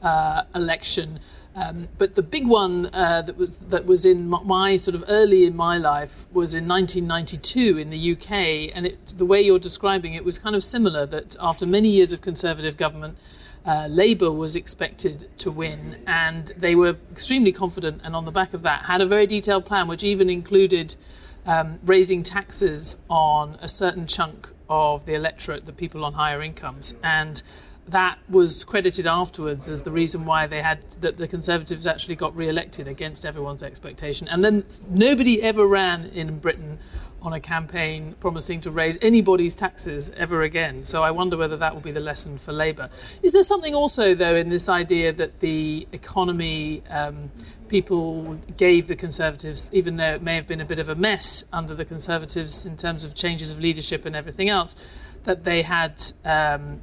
uh, 0.02 0.42
election. 0.54 1.20
Um, 1.54 1.88
but 1.98 2.14
the 2.14 2.22
big 2.22 2.46
one 2.46 2.86
uh, 2.92 3.22
that 3.22 3.36
was 3.36 3.58
that 3.58 3.86
was 3.86 4.04
in 4.04 4.28
my 4.28 4.76
sort 4.76 4.94
of 4.94 5.04
early 5.08 5.44
in 5.46 5.56
my 5.56 5.78
life 5.78 6.26
was 6.30 6.54
in 6.54 6.68
1992 6.68 7.78
in 7.78 7.90
the 7.90 8.12
UK, 8.12 8.70
and 8.74 8.86
it, 8.86 9.14
the 9.16 9.24
way 9.24 9.40
you're 9.40 9.58
describing 9.58 10.14
it 10.14 10.24
was 10.24 10.38
kind 10.38 10.54
of 10.54 10.62
similar. 10.62 11.06
That 11.06 11.36
after 11.40 11.66
many 11.66 11.88
years 11.88 12.12
of 12.12 12.20
Conservative 12.20 12.76
government, 12.76 13.16
uh, 13.66 13.88
Labour 13.88 14.30
was 14.30 14.54
expected 14.56 15.28
to 15.38 15.50
win, 15.50 16.02
and 16.06 16.52
they 16.56 16.74
were 16.74 16.96
extremely 17.10 17.50
confident, 17.50 18.02
and 18.04 18.14
on 18.14 18.26
the 18.26 18.30
back 18.30 18.54
of 18.54 18.62
that, 18.62 18.84
had 18.84 19.00
a 19.00 19.06
very 19.06 19.26
detailed 19.26 19.64
plan, 19.64 19.88
which 19.88 20.04
even 20.04 20.30
included 20.30 20.94
um, 21.50 21.80
raising 21.84 22.22
taxes 22.22 22.96
on 23.08 23.58
a 23.60 23.68
certain 23.68 24.06
chunk 24.06 24.48
of 24.68 25.04
the 25.04 25.14
electorate, 25.14 25.66
the 25.66 25.72
people 25.72 26.04
on 26.04 26.12
higher 26.12 26.40
incomes, 26.40 26.94
and 27.02 27.42
that 27.88 28.18
was 28.28 28.62
credited 28.62 29.04
afterwards 29.04 29.68
as 29.68 29.82
the 29.82 29.90
reason 29.90 30.24
why 30.24 30.46
they 30.46 30.62
had 30.62 30.78
that 31.00 31.16
the 31.16 31.26
Conservatives 31.26 31.88
actually 31.88 32.14
got 32.14 32.36
re-elected 32.36 32.86
against 32.86 33.24
everyone's 33.24 33.64
expectation. 33.64 34.28
And 34.28 34.44
then 34.44 34.64
nobody 34.88 35.42
ever 35.42 35.66
ran 35.66 36.04
in 36.10 36.38
Britain 36.38 36.78
on 37.22 37.32
a 37.32 37.40
campaign 37.40 38.14
promising 38.20 38.60
to 38.62 38.70
raise 38.70 38.98
anybody's 39.02 39.54
taxes 39.54 40.10
ever 40.16 40.42
again. 40.42 40.84
So 40.84 41.02
I 41.02 41.10
wonder 41.10 41.36
whether 41.36 41.56
that 41.56 41.74
will 41.74 41.82
be 41.82 41.92
the 41.92 42.00
lesson 42.00 42.38
for 42.38 42.52
Labour. 42.52 42.90
Is 43.22 43.32
there 43.32 43.42
something 43.42 43.74
also, 43.74 44.14
though, 44.14 44.34
in 44.34 44.48
this 44.48 44.68
idea 44.68 45.12
that 45.12 45.40
the 45.40 45.86
economy 45.92 46.82
um, 46.88 47.30
people 47.68 48.34
gave 48.56 48.88
the 48.88 48.96
Conservatives, 48.96 49.70
even 49.72 49.96
though 49.96 50.14
it 50.14 50.22
may 50.22 50.34
have 50.34 50.46
been 50.46 50.60
a 50.60 50.64
bit 50.64 50.78
of 50.78 50.88
a 50.88 50.94
mess 50.94 51.44
under 51.52 51.74
the 51.74 51.84
Conservatives 51.84 52.66
in 52.66 52.76
terms 52.76 53.04
of 53.04 53.14
changes 53.14 53.52
of 53.52 53.60
leadership 53.60 54.04
and 54.04 54.16
everything 54.16 54.48
else, 54.48 54.74
that 55.24 55.44
they 55.44 55.62
had 55.62 56.02
um, 56.24 56.80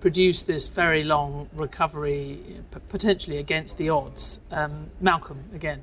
produced 0.00 0.46
this 0.46 0.68
very 0.68 1.04
long 1.04 1.48
recovery, 1.54 2.60
potentially 2.88 3.38
against 3.38 3.78
the 3.78 3.88
odds? 3.88 4.40
Um, 4.50 4.90
Malcolm, 5.00 5.44
again. 5.54 5.82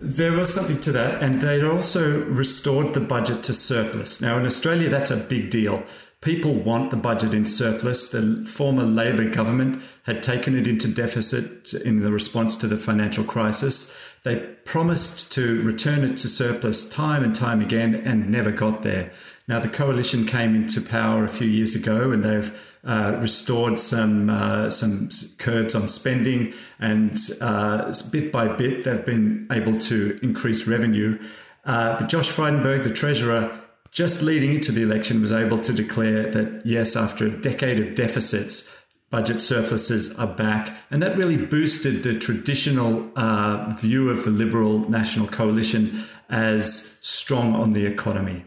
There 0.00 0.32
was 0.32 0.52
something 0.52 0.80
to 0.80 0.92
that, 0.92 1.22
and 1.22 1.42
they'd 1.42 1.62
also 1.62 2.24
restored 2.24 2.94
the 2.94 3.00
budget 3.00 3.42
to 3.44 3.54
surplus. 3.54 4.18
Now, 4.18 4.38
in 4.38 4.46
Australia, 4.46 4.88
that's 4.88 5.10
a 5.10 5.16
big 5.16 5.50
deal. 5.50 5.82
People 6.22 6.54
want 6.54 6.90
the 6.90 6.96
budget 6.96 7.34
in 7.34 7.44
surplus. 7.44 8.08
The 8.08 8.44
former 8.46 8.84
Labor 8.84 9.28
government 9.28 9.82
had 10.04 10.22
taken 10.22 10.56
it 10.56 10.66
into 10.66 10.88
deficit 10.88 11.74
in 11.74 12.00
the 12.00 12.12
response 12.12 12.56
to 12.56 12.66
the 12.66 12.78
financial 12.78 13.24
crisis. 13.24 13.98
They 14.22 14.36
promised 14.64 15.32
to 15.32 15.62
return 15.62 16.02
it 16.02 16.16
to 16.18 16.28
surplus 16.28 16.88
time 16.88 17.22
and 17.22 17.34
time 17.34 17.60
again 17.60 17.94
and 17.94 18.30
never 18.30 18.50
got 18.50 18.82
there. 18.82 19.12
Now, 19.48 19.60
the 19.60 19.68
coalition 19.68 20.24
came 20.26 20.54
into 20.54 20.80
power 20.80 21.24
a 21.24 21.28
few 21.28 21.46
years 21.46 21.74
ago 21.74 22.10
and 22.10 22.22
they've 22.22 22.58
uh, 22.84 23.18
restored 23.20 23.78
some 23.78 24.30
uh, 24.30 24.70
some 24.70 25.08
curbs 25.38 25.74
on 25.74 25.88
spending, 25.88 26.52
and 26.78 27.18
uh, 27.40 27.92
bit 28.10 28.32
by 28.32 28.48
bit 28.48 28.84
they've 28.84 29.04
been 29.04 29.46
able 29.50 29.76
to 29.76 30.18
increase 30.22 30.66
revenue. 30.66 31.18
Uh, 31.64 31.98
but 31.98 32.08
Josh 32.08 32.30
Frydenberg, 32.30 32.84
the 32.84 32.92
treasurer, 32.92 33.50
just 33.90 34.22
leading 34.22 34.54
into 34.54 34.72
the 34.72 34.82
election, 34.82 35.20
was 35.20 35.32
able 35.32 35.58
to 35.58 35.72
declare 35.72 36.30
that 36.30 36.62
yes, 36.64 36.96
after 36.96 37.26
a 37.26 37.30
decade 37.30 37.78
of 37.80 37.94
deficits, 37.94 38.74
budget 39.10 39.42
surpluses 39.42 40.16
are 40.18 40.34
back, 40.34 40.74
and 40.90 41.02
that 41.02 41.16
really 41.16 41.36
boosted 41.36 42.02
the 42.02 42.18
traditional 42.18 43.10
uh, 43.16 43.74
view 43.78 44.08
of 44.08 44.24
the 44.24 44.30
Liberal 44.30 44.88
National 44.88 45.26
Coalition 45.26 46.04
as 46.30 46.98
strong 47.02 47.54
on 47.54 47.72
the 47.72 47.84
economy. 47.84 48.44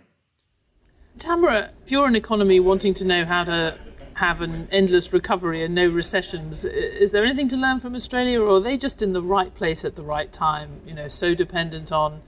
Tamara, 1.17 1.69
if 1.83 1.91
you're 1.91 2.07
an 2.07 2.15
economy 2.15 2.59
wanting 2.59 2.93
to 2.95 3.05
know 3.05 3.25
how 3.25 3.43
to 3.43 3.77
have 4.15 4.41
an 4.41 4.67
endless 4.71 5.11
recovery 5.11 5.63
and 5.63 5.73
no 5.73 5.87
recessions. 5.87 6.65
Is 6.65 7.11
there 7.11 7.25
anything 7.25 7.47
to 7.49 7.57
learn 7.57 7.79
from 7.79 7.95
Australia, 7.95 8.41
or 8.41 8.57
are 8.57 8.59
they 8.59 8.77
just 8.77 9.01
in 9.01 9.13
the 9.13 9.21
right 9.21 9.53
place 9.53 9.83
at 9.83 9.95
the 9.95 10.03
right 10.03 10.31
time? 10.31 10.81
You 10.85 10.93
know, 10.93 11.07
so 11.07 11.33
dependent 11.33 11.91
on 11.91 12.21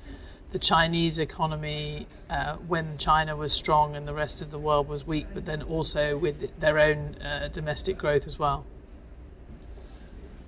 the 0.51 0.59
Chinese 0.59 1.19
economy 1.19 2.07
uh, 2.29 2.55
when 2.55 2.97
China 2.97 3.35
was 3.35 3.53
strong 3.53 3.95
and 3.95 4.07
the 4.07 4.13
rest 4.13 4.41
of 4.41 4.51
the 4.51 4.59
world 4.59 4.87
was 4.87 5.05
weak, 5.05 5.27
but 5.33 5.45
then 5.45 5.61
also 5.61 6.17
with 6.17 6.59
their 6.59 6.79
own 6.79 7.15
uh, 7.15 7.49
domestic 7.51 7.97
growth 7.97 8.25
as 8.25 8.39
well. 8.39 8.65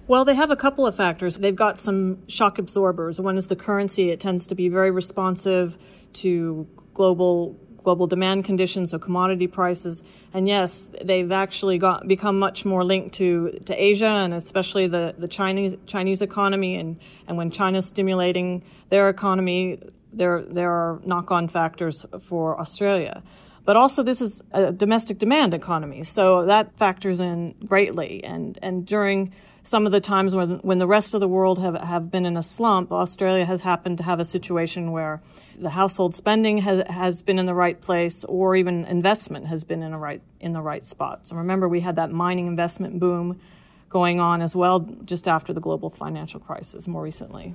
Well, 0.08 0.24
they 0.24 0.36
have 0.36 0.50
a 0.50 0.56
couple 0.56 0.88
of 0.88 0.96
factors. 0.96 1.36
They've 1.36 1.54
got 1.54 1.80
some 1.82 2.26
shock 2.30 2.58
absorbers. 2.58 3.20
One 3.20 3.36
is 3.36 3.48
the 3.48 3.58
currency. 3.58 4.10
It 4.10 4.22
tends 4.22 4.48
to 4.48 4.56
be 4.56 4.70
very 4.70 4.90
responsive 4.90 5.78
to 6.14 6.66
global 6.94 7.58
global 7.84 8.08
demand 8.08 8.46
conditions, 8.46 8.92
so 8.92 9.00
commodity 9.00 9.48
prices. 9.48 10.04
And 10.34 10.48
yes, 10.48 10.90
they've 11.04 11.32
actually 11.32 11.78
got 11.78 12.08
become 12.08 12.40
much 12.40 12.66
more 12.66 12.84
linked 12.84 13.16
to, 13.16 13.60
to 13.66 13.74
Asia 13.74 14.06
and 14.06 14.34
especially 14.34 14.88
the, 14.88 15.16
the 15.18 15.28
Chinese 15.28 15.76
Chinese 15.86 16.22
economy. 16.22 16.76
And, 16.76 17.00
and 17.28 17.38
when 17.38 17.52
China's 17.52 17.86
stimulating 17.86 18.64
their 18.90 19.10
economy, 19.10 19.80
there 20.14 20.42
there 20.42 20.72
are 20.72 21.02
knock 21.06 21.32
on 21.32 21.48
factors 21.48 22.06
for 22.20 22.60
Australia. 22.60 23.24
But 23.66 23.76
also, 23.76 24.02
this 24.02 24.22
is 24.22 24.42
a 24.54 24.72
domestic 24.72 25.18
demand 25.18 25.54
economy, 25.54 26.04
so 26.04 26.46
that 26.46 26.78
factors 26.78 27.20
in 27.20 27.54
greatly. 27.66 28.24
And 28.24 28.58
and 28.62 28.86
during 28.86 29.34
some 29.68 29.86
of 29.86 29.92
the 29.92 30.00
times 30.00 30.34
when, 30.34 30.60
when 30.60 30.80
the 30.80 30.88
rest 30.88 31.14
of 31.14 31.20
the 31.20 31.28
world 31.28 31.60
have, 31.60 31.76
have 31.76 32.10
been 32.10 32.26
in 32.26 32.38
a 32.38 32.42
slump, 32.42 32.90
Australia 32.90 33.44
has 33.44 33.62
happened 33.62 33.98
to 33.98 34.04
have 34.06 34.18
a 34.18 34.24
situation 34.24 34.94
where 34.94 35.22
the 35.60 35.72
household 35.72 36.16
spending 36.16 36.60
has, 36.60 36.88
has 36.90 37.22
been 37.22 37.38
in 37.38 37.46
the 37.46 37.54
right 37.54 37.82
place 37.82 38.24
or 38.24 38.56
even 38.56 38.86
investment 38.86 39.46
has 39.48 39.66
been 39.66 39.84
in, 39.84 39.92
a 39.92 40.00
right, 40.00 40.22
in 40.40 40.54
the 40.54 40.62
right 40.62 40.86
spot. 40.86 41.28
So 41.28 41.36
remember, 41.36 41.68
we 41.68 41.82
had 41.82 41.98
that 41.98 42.12
mining 42.12 42.48
investment 42.48 42.98
boom 42.98 43.42
going 43.90 44.22
on 44.22 44.42
as 44.42 44.56
well 44.56 44.80
just 45.04 45.28
after 45.28 45.52
the 45.52 45.60
global 45.60 45.90
financial 45.90 46.40
crisis 46.40 46.88
more 46.88 47.04
recently. 47.04 47.54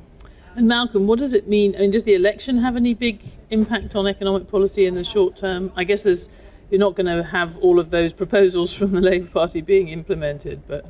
And 0.54 0.68
Malcolm, 0.68 1.06
what 1.06 1.18
does 1.18 1.32
it 1.32 1.48
mean? 1.48 1.74
I 1.74 1.78
mean, 1.78 1.92
does 1.92 2.04
the 2.04 2.12
election 2.12 2.58
have 2.58 2.76
any 2.76 2.92
big 2.92 3.22
impact 3.48 3.96
on 3.96 4.06
economic 4.06 4.48
policy 4.48 4.84
in 4.84 4.96
the 4.96 5.04
short 5.04 5.38
term? 5.38 5.72
I 5.76 5.84
guess 5.84 6.02
there's 6.02 6.28
you're 6.68 6.78
not 6.78 6.94
going 6.94 7.06
to 7.06 7.22
have 7.22 7.56
all 7.58 7.78
of 7.78 7.90
those 7.90 8.12
proposals 8.12 8.74
from 8.78 8.90
the 8.92 9.00
Labour 9.00 9.28
Party 9.28 9.62
being 9.62 9.88
implemented, 9.88 10.62
but 10.68 10.84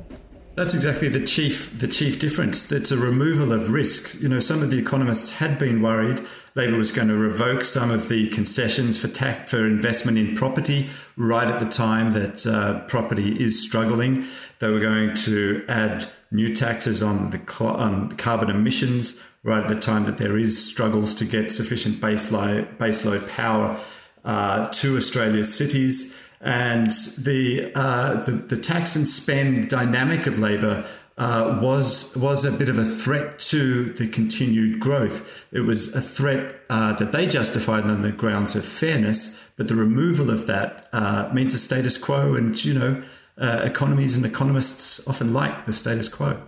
that's 0.55 0.73
exactly 0.73 1.09
the 1.09 1.25
chief 1.25 1.77
the 1.79 1.87
chief 1.87 2.19
difference. 2.19 2.71
It's 2.71 2.91
a 2.91 2.97
removal 2.97 3.51
of 3.51 3.71
risk. 3.71 4.19
You 4.21 4.29
know, 4.29 4.39
some 4.39 4.61
of 4.61 4.69
the 4.69 4.77
economists 4.77 5.31
had 5.31 5.57
been 5.57 5.81
worried 5.81 6.25
Labor 6.55 6.77
was 6.77 6.91
going 6.91 7.07
to 7.07 7.17
revoke 7.17 7.63
some 7.63 7.89
of 7.89 8.09
the 8.09 8.27
concessions 8.29 8.95
for 8.95 9.07
tax 9.07 9.49
for 9.49 9.65
investment 9.65 10.19
in 10.19 10.35
property 10.35 10.87
right 11.17 11.47
at 11.47 11.59
the 11.59 11.67
time 11.67 12.11
that 12.11 12.45
uh, 12.45 12.81
property 12.81 13.41
is 13.43 13.63
struggling. 13.63 14.27
They 14.59 14.69
were 14.69 14.79
going 14.79 15.15
to 15.15 15.65
add 15.67 16.05
new 16.29 16.53
taxes 16.55 17.01
on 17.01 17.31
the 17.31 17.39
on 17.59 18.17
carbon 18.17 18.51
emissions 18.51 19.23
right 19.43 19.63
at 19.63 19.67
the 19.67 19.79
time 19.79 20.03
that 20.05 20.19
there 20.19 20.37
is 20.37 20.63
struggles 20.63 21.15
to 21.15 21.25
get 21.25 21.51
sufficient 21.51 21.95
baseload 21.95 22.77
baseload 22.77 23.27
power 23.29 23.79
uh, 24.23 24.69
to 24.69 24.95
Australia's 24.95 25.53
cities 25.53 26.15
and 26.43 26.91
the, 27.17 27.71
uh, 27.73 28.15
the, 28.25 28.33
the 28.33 28.57
tax 28.57 28.95
and 28.95 29.07
spend 29.07 29.69
dynamic 29.69 30.27
of 30.27 30.37
labour 30.37 30.85
uh, 31.17 31.59
was 31.61 32.15
was 32.15 32.43
a 32.43 32.51
bit 32.51 32.69
of 32.69 32.77
a 32.77 32.85
threat 32.85 33.37
to 33.37 33.85
the 33.93 34.07
continued 34.07 34.79
growth. 34.79 35.31
It 35.51 35.61
was 35.61 35.95
a 35.95 36.01
threat 36.01 36.55
uh, 36.69 36.93
that 36.93 37.11
they 37.11 37.27
justified 37.27 37.83
on 37.83 38.01
the 38.01 38.11
grounds 38.11 38.55
of 38.55 38.65
fairness, 38.65 39.39
but 39.55 39.67
the 39.67 39.75
removal 39.75 40.31
of 40.31 40.47
that 40.47 40.87
uh, 40.91 41.29
means 41.31 41.53
a 41.53 41.59
status 41.59 41.97
quo, 41.97 42.33
and 42.33 42.63
you 42.65 42.73
know, 42.73 43.03
uh, 43.37 43.61
economies 43.63 44.17
and 44.17 44.25
economists 44.25 45.07
often 45.07 45.33
like 45.33 45.65
the 45.65 45.73
status 45.73 46.09
quo. 46.09 46.41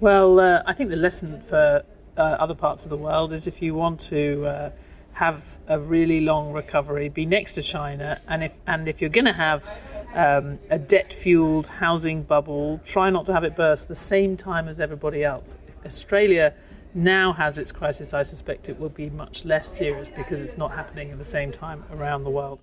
Well, 0.00 0.40
uh, 0.40 0.62
I 0.66 0.72
think 0.72 0.90
the 0.90 0.96
lesson 0.96 1.40
for 1.42 1.84
other 2.16 2.54
parts 2.54 2.84
of 2.84 2.90
the 2.90 2.96
world 2.96 3.32
is 3.32 3.46
if 3.46 3.60
you 3.60 3.74
want 3.74 4.00
to 4.00 4.72
have 5.14 5.58
a 5.68 5.78
really 5.78 6.20
long 6.20 6.52
recovery, 6.52 7.08
be 7.08 7.24
next 7.24 7.52
to 7.52 7.62
China, 7.62 8.20
and 8.28 8.44
if 8.44 8.58
and 8.66 8.88
if 8.88 9.00
you're 9.00 9.10
going 9.10 9.24
to 9.24 9.32
have 9.32 9.68
um, 10.14 10.58
a 10.70 10.78
debt-fueled 10.78 11.66
housing 11.66 12.22
bubble, 12.22 12.80
try 12.84 13.10
not 13.10 13.26
to 13.26 13.32
have 13.32 13.44
it 13.44 13.56
burst 13.56 13.88
the 13.88 13.94
same 13.94 14.36
time 14.36 14.68
as 14.68 14.80
everybody 14.80 15.24
else. 15.24 15.56
If 15.68 15.86
Australia 15.86 16.54
now 16.94 17.32
has 17.32 17.58
its 17.58 17.72
crisis, 17.72 18.12
I 18.12 18.22
suspect 18.22 18.68
it 18.68 18.78
will 18.78 18.88
be 18.88 19.10
much 19.10 19.44
less 19.44 19.68
serious 19.68 20.10
because 20.10 20.40
it's 20.40 20.58
not 20.58 20.72
happening 20.72 21.10
at 21.10 21.18
the 21.18 21.24
same 21.24 21.50
time 21.50 21.84
around 21.92 22.24
the 22.24 22.30
world. 22.30 22.60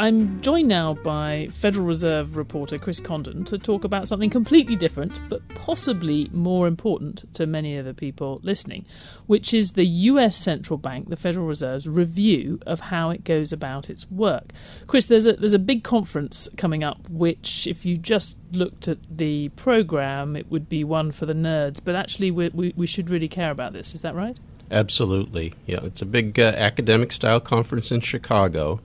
I'm 0.00 0.40
joined 0.40 0.68
now 0.68 0.94
by 0.94 1.48
Federal 1.50 1.84
Reserve 1.84 2.36
reporter 2.36 2.78
Chris 2.78 3.00
Condon 3.00 3.44
to 3.46 3.58
talk 3.58 3.82
about 3.82 4.06
something 4.06 4.30
completely 4.30 4.76
different, 4.76 5.20
but 5.28 5.48
possibly 5.48 6.30
more 6.32 6.68
important 6.68 7.34
to 7.34 7.48
many 7.48 7.76
of 7.76 7.84
the 7.84 7.94
people 7.94 8.38
listening, 8.44 8.84
which 9.26 9.52
is 9.52 9.72
the 9.72 9.84
US 9.84 10.36
Central 10.36 10.76
Bank, 10.76 11.08
the 11.08 11.16
Federal 11.16 11.46
Reserve's 11.46 11.88
review 11.88 12.60
of 12.64 12.78
how 12.78 13.10
it 13.10 13.24
goes 13.24 13.52
about 13.52 13.90
its 13.90 14.08
work. 14.08 14.52
Chris, 14.86 15.06
there's 15.06 15.26
a 15.26 15.32
there's 15.32 15.52
a 15.52 15.58
big 15.58 15.82
conference 15.82 16.48
coming 16.56 16.84
up, 16.84 17.08
which 17.10 17.66
if 17.66 17.84
you 17.84 17.96
just 17.96 18.38
looked 18.52 18.86
at 18.86 18.98
the 19.10 19.48
program, 19.56 20.36
it 20.36 20.48
would 20.48 20.68
be 20.68 20.84
one 20.84 21.10
for 21.10 21.26
the 21.26 21.34
nerds, 21.34 21.80
but 21.84 21.96
actually 21.96 22.30
we 22.30 22.50
we, 22.50 22.72
we 22.76 22.86
should 22.86 23.10
really 23.10 23.28
care 23.28 23.50
about 23.50 23.72
this. 23.72 23.96
Is 23.96 24.02
that 24.02 24.14
right? 24.14 24.38
Absolutely. 24.70 25.54
Yeah, 25.66 25.80
it's 25.82 26.02
a 26.02 26.06
big 26.06 26.38
uh, 26.38 26.52
academic 26.56 27.10
style 27.10 27.40
conference 27.40 27.90
in 27.90 27.98
Chicago. 28.00 28.78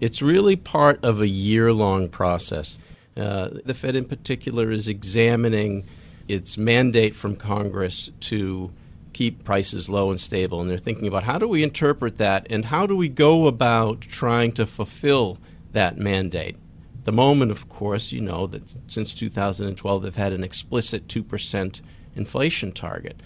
It's 0.00 0.22
really 0.22 0.56
part 0.56 1.04
of 1.04 1.20
a 1.20 1.28
year 1.28 1.72
long 1.72 2.08
process. 2.08 2.80
Uh, 3.16 3.48
the 3.64 3.74
Fed, 3.74 3.96
in 3.96 4.04
particular, 4.04 4.70
is 4.70 4.88
examining 4.88 5.84
its 6.28 6.56
mandate 6.56 7.16
from 7.16 7.34
Congress 7.34 8.10
to 8.20 8.70
keep 9.12 9.42
prices 9.42 9.88
low 9.88 10.10
and 10.10 10.20
stable. 10.20 10.60
And 10.60 10.70
they're 10.70 10.78
thinking 10.78 11.08
about 11.08 11.24
how 11.24 11.38
do 11.38 11.48
we 11.48 11.64
interpret 11.64 12.18
that 12.18 12.46
and 12.50 12.66
how 12.66 12.86
do 12.86 12.96
we 12.96 13.08
go 13.08 13.48
about 13.48 14.02
trying 14.02 14.52
to 14.52 14.66
fulfill 14.66 15.38
that 15.72 15.98
mandate. 15.98 16.56
The 17.02 17.12
moment, 17.12 17.50
of 17.50 17.68
course, 17.68 18.12
you 18.12 18.20
know 18.20 18.46
that 18.46 18.76
since 18.86 19.14
2012 19.14 20.02
they've 20.02 20.14
had 20.14 20.32
an 20.32 20.44
explicit 20.44 21.08
2% 21.08 21.80
inflation 22.14 22.70
target. 22.70 23.20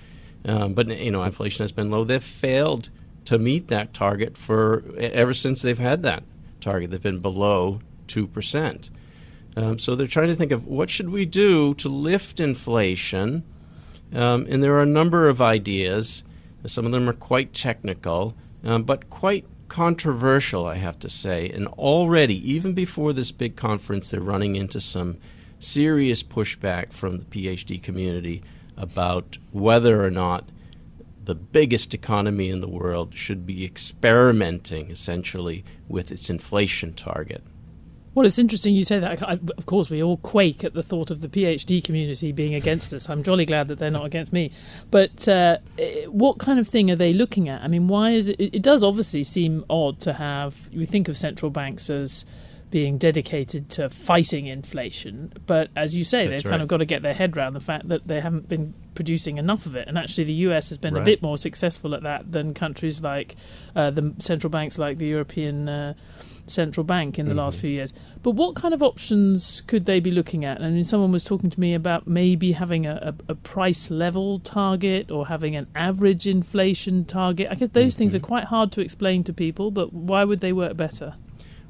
Um, 0.44 0.72
but 0.72 0.88
you 0.88 1.10
know, 1.10 1.22
inflation 1.24 1.64
has 1.64 1.72
been 1.72 1.90
low. 1.90 2.04
They've 2.04 2.22
failed 2.22 2.88
to 3.26 3.38
meet 3.38 3.68
that 3.68 3.92
target 3.92 4.38
for 4.38 4.84
ever 4.96 5.34
since 5.34 5.60
they've 5.60 5.78
had 5.78 6.02
that 6.04 6.22
target. 6.62 6.90
They've 6.90 7.02
been 7.02 7.20
below 7.20 7.80
2%. 8.06 8.90
Um, 9.56 9.78
so 9.78 9.94
they're 9.94 10.06
trying 10.06 10.28
to 10.28 10.34
think 10.34 10.52
of 10.52 10.66
what 10.66 10.88
should 10.88 11.10
we 11.10 11.26
do 11.26 11.74
to 11.74 11.88
lift 11.88 12.40
inflation, 12.40 13.44
um, 14.14 14.46
and 14.48 14.62
there 14.62 14.74
are 14.74 14.82
a 14.82 14.86
number 14.86 15.28
of 15.28 15.42
ideas. 15.42 16.24
Some 16.64 16.86
of 16.86 16.92
them 16.92 17.08
are 17.08 17.14
quite 17.14 17.52
technical, 17.52 18.34
um, 18.64 18.84
but 18.84 19.10
quite 19.10 19.44
controversial, 19.68 20.66
I 20.66 20.76
have 20.76 20.98
to 21.00 21.08
say. 21.08 21.48
And 21.48 21.66
already, 21.66 22.36
even 22.50 22.72
before 22.72 23.12
this 23.12 23.32
big 23.32 23.56
conference, 23.56 24.10
they're 24.10 24.20
running 24.20 24.56
into 24.56 24.80
some 24.80 25.18
serious 25.58 26.22
pushback 26.22 26.92
from 26.92 27.18
the 27.18 27.24
PhD 27.24 27.82
community 27.82 28.42
about 28.76 29.38
whether 29.50 30.04
or 30.04 30.10
not 30.10 30.48
the 31.24 31.34
biggest 31.34 31.94
economy 31.94 32.50
in 32.50 32.60
the 32.60 32.68
world 32.68 33.14
should 33.14 33.46
be 33.46 33.64
experimenting 33.64 34.90
essentially 34.90 35.64
with 35.88 36.10
its 36.10 36.28
inflation 36.30 36.94
target. 36.94 37.42
Well, 38.14 38.26
it's 38.26 38.38
interesting 38.38 38.74
you 38.74 38.84
say 38.84 38.98
that. 38.98 39.22
Of 39.22 39.64
course, 39.64 39.88
we 39.88 40.02
all 40.02 40.18
quake 40.18 40.64
at 40.64 40.74
the 40.74 40.82
thought 40.82 41.10
of 41.10 41.22
the 41.22 41.28
PhD 41.28 41.82
community 41.82 42.30
being 42.30 42.54
against 42.54 42.92
us. 42.92 43.08
I'm 43.08 43.22
jolly 43.22 43.46
glad 43.46 43.68
that 43.68 43.78
they're 43.78 43.90
not 43.90 44.04
against 44.04 44.34
me. 44.34 44.52
But 44.90 45.26
uh, 45.26 45.58
what 46.08 46.38
kind 46.38 46.60
of 46.60 46.68
thing 46.68 46.90
are 46.90 46.96
they 46.96 47.14
looking 47.14 47.48
at? 47.48 47.62
I 47.62 47.68
mean, 47.68 47.88
why 47.88 48.10
is 48.10 48.28
it? 48.28 48.38
It 48.38 48.62
does 48.62 48.84
obviously 48.84 49.24
seem 49.24 49.64
odd 49.70 49.98
to 50.00 50.12
have. 50.12 50.68
We 50.74 50.84
think 50.84 51.08
of 51.08 51.16
central 51.16 51.50
banks 51.50 51.88
as 51.88 52.26
being 52.72 52.96
dedicated 52.96 53.68
to 53.68 53.90
fighting 53.90 54.46
inflation. 54.46 55.30
But 55.44 55.68
as 55.76 55.94
you 55.94 56.04
say, 56.04 56.26
That's 56.26 56.42
they've 56.42 56.50
right. 56.50 56.52
kind 56.52 56.62
of 56.62 56.68
got 56.68 56.78
to 56.78 56.86
get 56.86 57.02
their 57.02 57.12
head 57.12 57.36
around 57.36 57.52
the 57.52 57.60
fact 57.60 57.88
that 57.88 58.08
they 58.08 58.18
haven't 58.18 58.48
been 58.48 58.72
producing 58.94 59.36
enough 59.36 59.66
of 59.66 59.76
it. 59.76 59.86
And 59.88 59.98
actually, 59.98 60.24
the 60.24 60.32
US 60.48 60.70
has 60.70 60.78
been 60.78 60.94
right. 60.94 61.02
a 61.02 61.04
bit 61.04 61.22
more 61.22 61.36
successful 61.36 61.94
at 61.94 62.02
that 62.02 62.32
than 62.32 62.54
countries 62.54 63.02
like 63.02 63.36
uh, 63.76 63.90
the 63.90 64.14
central 64.18 64.50
banks, 64.50 64.78
like 64.78 64.96
the 64.96 65.06
European 65.06 65.68
uh, 65.68 65.94
Central 66.46 66.82
Bank, 66.82 67.18
in 67.18 67.26
the 67.26 67.32
mm-hmm. 67.32 67.40
last 67.40 67.58
few 67.58 67.68
years. 67.68 67.92
But 68.22 68.32
what 68.32 68.54
kind 68.54 68.72
of 68.72 68.82
options 68.82 69.60
could 69.60 69.84
they 69.84 70.00
be 70.00 70.10
looking 70.10 70.46
at? 70.46 70.62
I 70.62 70.70
mean, 70.70 70.82
someone 70.82 71.12
was 71.12 71.24
talking 71.24 71.50
to 71.50 71.60
me 71.60 71.74
about 71.74 72.06
maybe 72.06 72.52
having 72.52 72.86
a, 72.86 73.14
a, 73.28 73.32
a 73.32 73.34
price 73.34 73.90
level 73.90 74.38
target 74.38 75.10
or 75.10 75.26
having 75.26 75.56
an 75.56 75.66
average 75.74 76.26
inflation 76.26 77.04
target. 77.04 77.48
I 77.50 77.54
guess 77.54 77.68
those 77.68 77.92
mm-hmm. 77.92 77.98
things 77.98 78.14
are 78.14 78.20
quite 78.20 78.44
hard 78.44 78.72
to 78.72 78.80
explain 78.80 79.24
to 79.24 79.34
people, 79.34 79.70
but 79.70 79.92
why 79.92 80.24
would 80.24 80.40
they 80.40 80.54
work 80.54 80.74
better? 80.74 81.12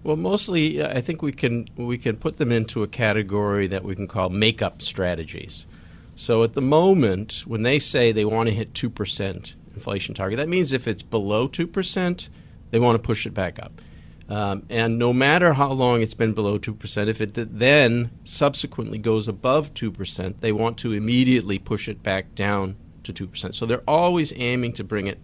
Well, 0.04 0.16
mostly, 0.16 0.82
I 0.84 1.00
think 1.00 1.22
we 1.22 1.32
can 1.32 1.66
we 1.76 1.96
can 1.96 2.16
put 2.16 2.36
them 2.36 2.50
into 2.50 2.82
a 2.82 2.88
category 2.88 3.68
that 3.68 3.84
we 3.84 3.94
can 3.94 4.08
call 4.08 4.30
make-up 4.30 4.82
strategies. 4.82 5.66
So 6.14 6.42
at 6.42 6.54
the 6.54 6.60
moment, 6.60 7.44
when 7.46 7.62
they 7.62 7.78
say 7.78 8.12
they 8.12 8.24
want 8.24 8.48
to 8.48 8.54
hit 8.54 8.74
two 8.74 8.90
percent 8.90 9.54
inflation 9.74 10.14
target, 10.14 10.38
that 10.38 10.48
means 10.48 10.72
if 10.72 10.88
it's 10.88 11.02
below 11.02 11.46
two 11.46 11.68
percent, 11.68 12.28
they 12.70 12.80
want 12.80 13.00
to 13.00 13.06
push 13.06 13.26
it 13.26 13.34
back 13.34 13.62
up. 13.62 13.80
Um, 14.28 14.64
and 14.70 14.98
no 14.98 15.12
matter 15.12 15.52
how 15.52 15.72
long 15.72 16.00
it's 16.00 16.14
been 16.14 16.32
below 16.32 16.58
2%, 16.58 17.06
if 17.08 17.20
it 17.20 17.34
then 17.34 18.10
subsequently 18.24 18.96
goes 18.96 19.28
above 19.28 19.74
2%, 19.74 20.40
they 20.40 20.52
want 20.52 20.78
to 20.78 20.92
immediately 20.92 21.58
push 21.58 21.86
it 21.86 22.02
back 22.02 22.34
down 22.34 22.76
to 23.02 23.12
2%. 23.12 23.54
So 23.54 23.66
they're 23.66 23.82
always 23.86 24.32
aiming 24.36 24.72
to 24.74 24.84
bring 24.84 25.06
it 25.06 25.18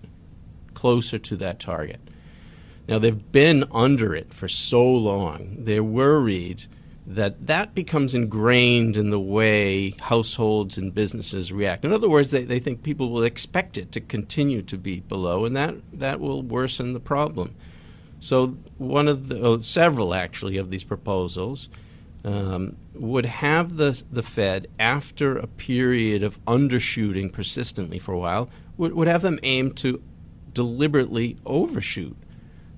closer 0.74 1.16
to 1.16 1.36
that 1.36 1.58
target. 1.58 2.00
Now, 2.88 2.98
they've 2.98 3.32
been 3.32 3.64
under 3.70 4.14
it 4.14 4.32
for 4.32 4.48
so 4.48 4.82
long, 4.82 5.56
they're 5.60 5.84
worried 5.84 6.64
that 7.06 7.46
that 7.46 7.74
becomes 7.74 8.14
ingrained 8.14 8.96
in 8.96 9.08
the 9.08 9.20
way 9.20 9.94
households 9.98 10.76
and 10.76 10.94
businesses 10.94 11.50
react. 11.50 11.86
In 11.86 11.92
other 11.92 12.08
words, 12.08 12.30
they, 12.30 12.44
they 12.44 12.58
think 12.58 12.82
people 12.82 13.10
will 13.10 13.22
expect 13.22 13.78
it 13.78 13.92
to 13.92 14.00
continue 14.00 14.60
to 14.62 14.76
be 14.76 15.00
below, 15.00 15.46
and 15.46 15.56
that, 15.56 15.74
that 15.94 16.20
will 16.20 16.42
worsen 16.42 16.92
the 16.92 17.00
problem. 17.00 17.54
So, 18.20 18.58
one 18.76 19.08
of 19.08 19.28
the, 19.28 19.40
oh, 19.40 19.60
several 19.60 20.12
actually, 20.12 20.58
of 20.58 20.70
these 20.70 20.84
proposals 20.84 21.70
um, 22.24 22.76
would 22.94 23.24
have 23.24 23.76
the, 23.76 24.02
the 24.10 24.22
Fed, 24.22 24.66
after 24.78 25.38
a 25.38 25.46
period 25.46 26.22
of 26.22 26.44
undershooting 26.44 27.32
persistently 27.32 27.98
for 27.98 28.12
a 28.12 28.18
while, 28.18 28.50
would, 28.76 28.92
would 28.92 29.08
have 29.08 29.22
them 29.22 29.38
aim 29.42 29.72
to 29.72 30.02
deliberately 30.52 31.36
overshoot 31.46 32.16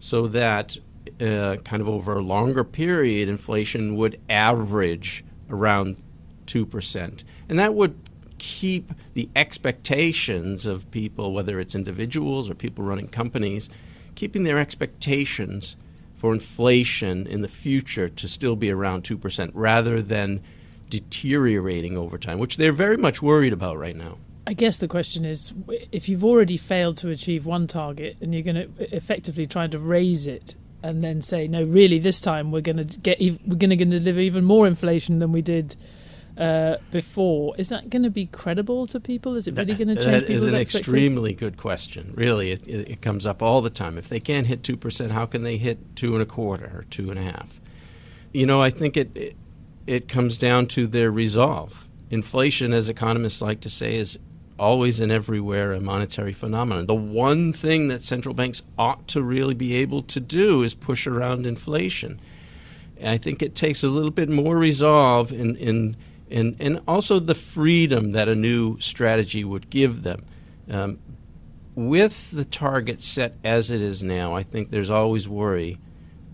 so 0.00 0.26
that 0.28 0.76
uh, 1.20 1.56
kind 1.64 1.80
of 1.80 1.88
over 1.88 2.14
a 2.16 2.22
longer 2.22 2.64
period, 2.64 3.28
inflation 3.28 3.94
would 3.94 4.20
average 4.28 5.24
around 5.48 6.02
2%. 6.46 7.24
And 7.48 7.58
that 7.58 7.74
would 7.74 7.96
keep 8.38 8.92
the 9.12 9.28
expectations 9.36 10.64
of 10.66 10.90
people, 10.90 11.32
whether 11.32 11.60
it's 11.60 11.74
individuals 11.74 12.50
or 12.50 12.54
people 12.54 12.84
running 12.84 13.08
companies, 13.08 13.68
keeping 14.14 14.44
their 14.44 14.58
expectations 14.58 15.76
for 16.16 16.32
inflation 16.32 17.26
in 17.26 17.42
the 17.42 17.48
future 17.48 18.08
to 18.08 18.26
still 18.26 18.56
be 18.56 18.70
around 18.70 19.04
2% 19.04 19.50
rather 19.54 20.00
than 20.00 20.42
deteriorating 20.88 21.96
over 21.96 22.18
time, 22.18 22.38
which 22.38 22.56
they're 22.56 22.72
very 22.72 22.96
much 22.96 23.22
worried 23.22 23.52
about 23.52 23.78
right 23.78 23.96
now. 23.96 24.18
I 24.46 24.52
guess 24.54 24.78
the 24.78 24.88
question 24.88 25.24
is 25.24 25.52
if 25.92 26.08
you've 26.08 26.24
already 26.24 26.56
failed 26.56 26.96
to 26.98 27.10
achieve 27.10 27.46
one 27.46 27.66
target 27.66 28.16
and 28.20 28.34
you're 28.34 28.42
going 28.42 28.56
to 28.56 28.96
effectively 28.96 29.46
try 29.46 29.66
to 29.66 29.78
raise 29.78 30.26
it 30.26 30.54
and 30.82 31.02
then 31.02 31.20
say 31.20 31.46
no 31.46 31.62
really 31.62 31.98
this 31.98 32.20
time 32.20 32.50
we're 32.50 32.62
going 32.62 32.84
to 32.84 32.98
get 33.00 33.20
we're 33.20 33.56
going 33.56 33.70
to 33.70 33.84
deliver 33.84 34.18
even 34.18 34.44
more 34.44 34.66
inflation 34.66 35.18
than 35.18 35.30
we 35.30 35.42
did 35.42 35.76
uh, 36.38 36.76
before 36.90 37.54
is 37.58 37.68
that 37.68 37.90
going 37.90 38.02
to 38.02 38.10
be 38.10 38.24
credible 38.26 38.86
to 38.86 38.98
people? 38.98 39.36
Is 39.36 39.46
it 39.46 39.56
really 39.56 39.74
going 39.74 39.88
to 39.88 39.96
change 39.96 40.24
that 40.24 40.30
is 40.30 40.44
an 40.44 40.54
extremely 40.54 41.34
good 41.34 41.58
question. 41.58 42.14
Really 42.16 42.52
it, 42.52 42.66
it, 42.66 43.02
comes 43.02 43.26
up 43.26 43.42
all 43.42 43.60
the 43.60 43.68
time. 43.68 43.98
If 43.98 44.08
they 44.08 44.20
can't 44.20 44.46
hit 44.46 44.62
2% 44.62 45.10
how 45.10 45.26
can 45.26 45.42
they 45.42 45.58
hit 45.58 45.96
two 45.96 46.14
and 46.14 46.22
a 46.22 46.26
quarter 46.26 46.72
or 46.74 46.84
two 46.88 47.10
and 47.10 47.18
a 47.18 47.22
half? 47.22 47.60
You 48.32 48.46
know 48.46 48.62
i 48.62 48.70
think 48.70 48.96
it, 48.96 49.14
it, 49.14 49.36
it 49.86 50.08
comes 50.08 50.38
down 50.38 50.66
to 50.68 50.86
their 50.86 51.10
resolve. 51.10 51.88
Inflation 52.08 52.72
as 52.72 52.88
economists 52.88 53.42
like 53.42 53.60
to 53.60 53.68
say 53.68 53.96
is 53.96 54.18
always 54.60 55.00
and 55.00 55.10
everywhere 55.10 55.72
a 55.72 55.80
monetary 55.80 56.32
phenomenon. 56.32 56.86
The 56.86 56.94
one 56.94 57.52
thing 57.52 57.88
that 57.88 58.02
central 58.02 58.34
banks 58.34 58.62
ought 58.78 59.08
to 59.08 59.22
really 59.22 59.54
be 59.54 59.74
able 59.76 60.02
to 60.02 60.20
do 60.20 60.62
is 60.62 60.74
push 60.74 61.06
around 61.06 61.46
inflation. 61.46 62.20
I 63.02 63.16
think 63.16 63.42
it 63.42 63.54
takes 63.54 63.82
a 63.82 63.88
little 63.88 64.10
bit 64.10 64.28
more 64.28 64.58
resolve 64.58 65.32
in, 65.32 65.56
in, 65.56 65.96
in, 66.28 66.56
and 66.60 66.80
also 66.86 67.18
the 67.18 67.34
freedom 67.34 68.12
that 68.12 68.28
a 68.28 68.34
new 68.34 68.78
strategy 68.78 69.42
would 69.42 69.70
give 69.70 70.02
them. 70.02 70.26
Um, 70.70 70.98
with 71.74 72.30
the 72.30 72.44
target 72.44 73.00
set 73.00 73.36
as 73.42 73.70
it 73.70 73.80
is 73.80 74.04
now, 74.04 74.34
I 74.34 74.42
think 74.42 74.70
there's 74.70 74.90
always 74.90 75.26
worry 75.26 75.78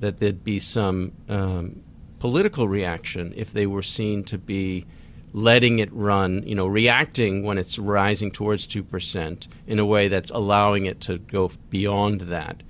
that 0.00 0.18
there'd 0.18 0.42
be 0.42 0.58
some 0.58 1.12
um, 1.28 1.82
political 2.18 2.66
reaction 2.66 3.32
if 3.36 3.52
they 3.52 3.66
were 3.66 3.82
seen 3.82 4.24
to 4.24 4.38
be 4.38 4.84
letting 5.36 5.80
it 5.80 5.92
run, 5.92 6.42
you 6.46 6.54
know, 6.54 6.66
reacting 6.66 7.42
when 7.42 7.58
it's 7.58 7.78
rising 7.78 8.30
towards 8.30 8.66
2% 8.66 9.46
in 9.66 9.78
a 9.78 9.84
way 9.84 10.08
that's 10.08 10.30
allowing 10.30 10.86
it 10.86 10.98
to 11.02 11.18
go 11.18 11.50
beyond 11.68 12.22
that. 12.22 12.62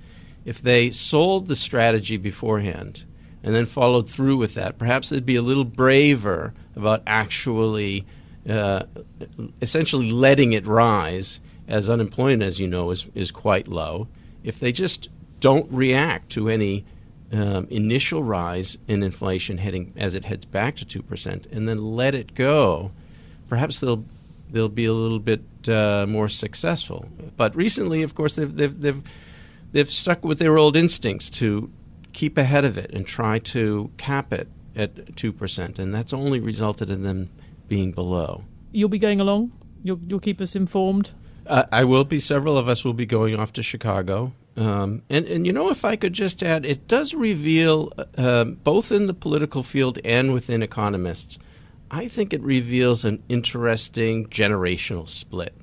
If 0.43 0.61
they 0.61 0.91
sold 0.91 1.47
the 1.47 1.55
strategy 1.55 2.17
beforehand 2.17 3.05
and 3.41 3.55
then 3.55 3.65
followed 3.65 4.09
through 4.09 4.35
with 4.35 4.53
that, 4.55 4.77
perhaps 4.77 5.07
they'd 5.07 5.25
be 5.25 5.37
a 5.37 5.41
little 5.41 5.63
braver 5.63 6.53
about 6.75 7.03
actually 7.07 8.05
uh, 8.49 8.83
essentially 9.61 10.11
letting 10.11 10.51
it 10.51 10.67
rise, 10.67 11.39
as 11.69 11.89
unemployment, 11.89 12.43
as 12.43 12.59
you 12.59 12.67
know, 12.67 12.91
is, 12.91 13.07
is 13.15 13.31
quite 13.31 13.69
low. 13.69 14.09
If 14.43 14.59
they 14.59 14.73
just 14.73 15.07
don't 15.39 15.71
react 15.71 16.29
to 16.31 16.49
any 16.49 16.83
um, 17.31 17.67
initial 17.69 18.23
rise 18.23 18.77
in 18.87 19.03
inflation 19.03 19.57
heading 19.57 19.93
as 19.97 20.15
it 20.15 20.25
heads 20.25 20.45
back 20.45 20.75
to 20.77 20.85
two 20.85 21.01
percent, 21.01 21.45
and 21.47 21.67
then 21.67 21.77
let 21.77 22.15
it 22.15 22.35
go, 22.35 22.91
perhaps 23.47 23.79
they'll 23.79 24.05
they'll 24.49 24.69
be 24.69 24.85
a 24.85 24.93
little 24.93 25.19
bit 25.19 25.41
uh, 25.67 26.05
more 26.07 26.29
successful. 26.29 27.09
But 27.35 27.55
recently, 27.55 28.03
of 28.03 28.15
course, 28.15 28.35
they've 28.35 28.55
they've 28.55 28.79
they've 28.79 29.01
they've 29.71 29.89
stuck 29.89 30.23
with 30.23 30.39
their 30.39 30.57
old 30.57 30.75
instincts 30.75 31.29
to 31.31 31.69
keep 32.13 32.37
ahead 32.37 32.65
of 32.65 32.77
it 32.77 32.91
and 32.93 33.05
try 33.05 33.39
to 33.39 33.91
cap 33.97 34.31
it 34.31 34.47
at 34.75 35.15
two 35.15 35.33
percent, 35.33 35.79
and 35.79 35.93
that's 35.93 36.13
only 36.13 36.39
resulted 36.39 36.89
in 36.89 37.03
them 37.03 37.29
being 37.67 37.91
below. 37.91 38.43
You'll 38.71 38.89
be 38.89 38.99
going 38.99 39.19
along. 39.19 39.51
You'll 39.83 39.99
you'll 40.07 40.19
keep 40.19 40.39
us 40.39 40.55
informed. 40.55 41.13
Uh, 41.45 41.63
I 41.71 41.83
will 41.83 42.03
be. 42.03 42.19
Several 42.19 42.57
of 42.57 42.67
us 42.67 42.85
will 42.85 42.93
be 42.93 43.05
going 43.05 43.37
off 43.39 43.53
to 43.53 43.63
Chicago 43.63 44.33
um, 44.57 45.03
and, 45.07 45.25
and 45.27 45.45
you 45.45 45.53
know, 45.53 45.69
if 45.69 45.85
I 45.85 45.95
could 45.95 46.13
just 46.13 46.41
add, 46.41 46.65
it 46.65 46.87
does 46.87 47.13
reveal, 47.13 47.93
uh, 48.17 48.43
both 48.43 48.91
in 48.91 49.05
the 49.05 49.13
political 49.13 49.61
field 49.61 49.99
and 50.03 50.33
within 50.33 50.63
economists, 50.63 51.37
I 51.91 52.07
think 52.07 52.33
it 52.33 52.41
reveals 52.41 53.05
an 53.05 53.21
interesting 53.29 54.25
generational 54.27 55.07
split. 55.07 55.53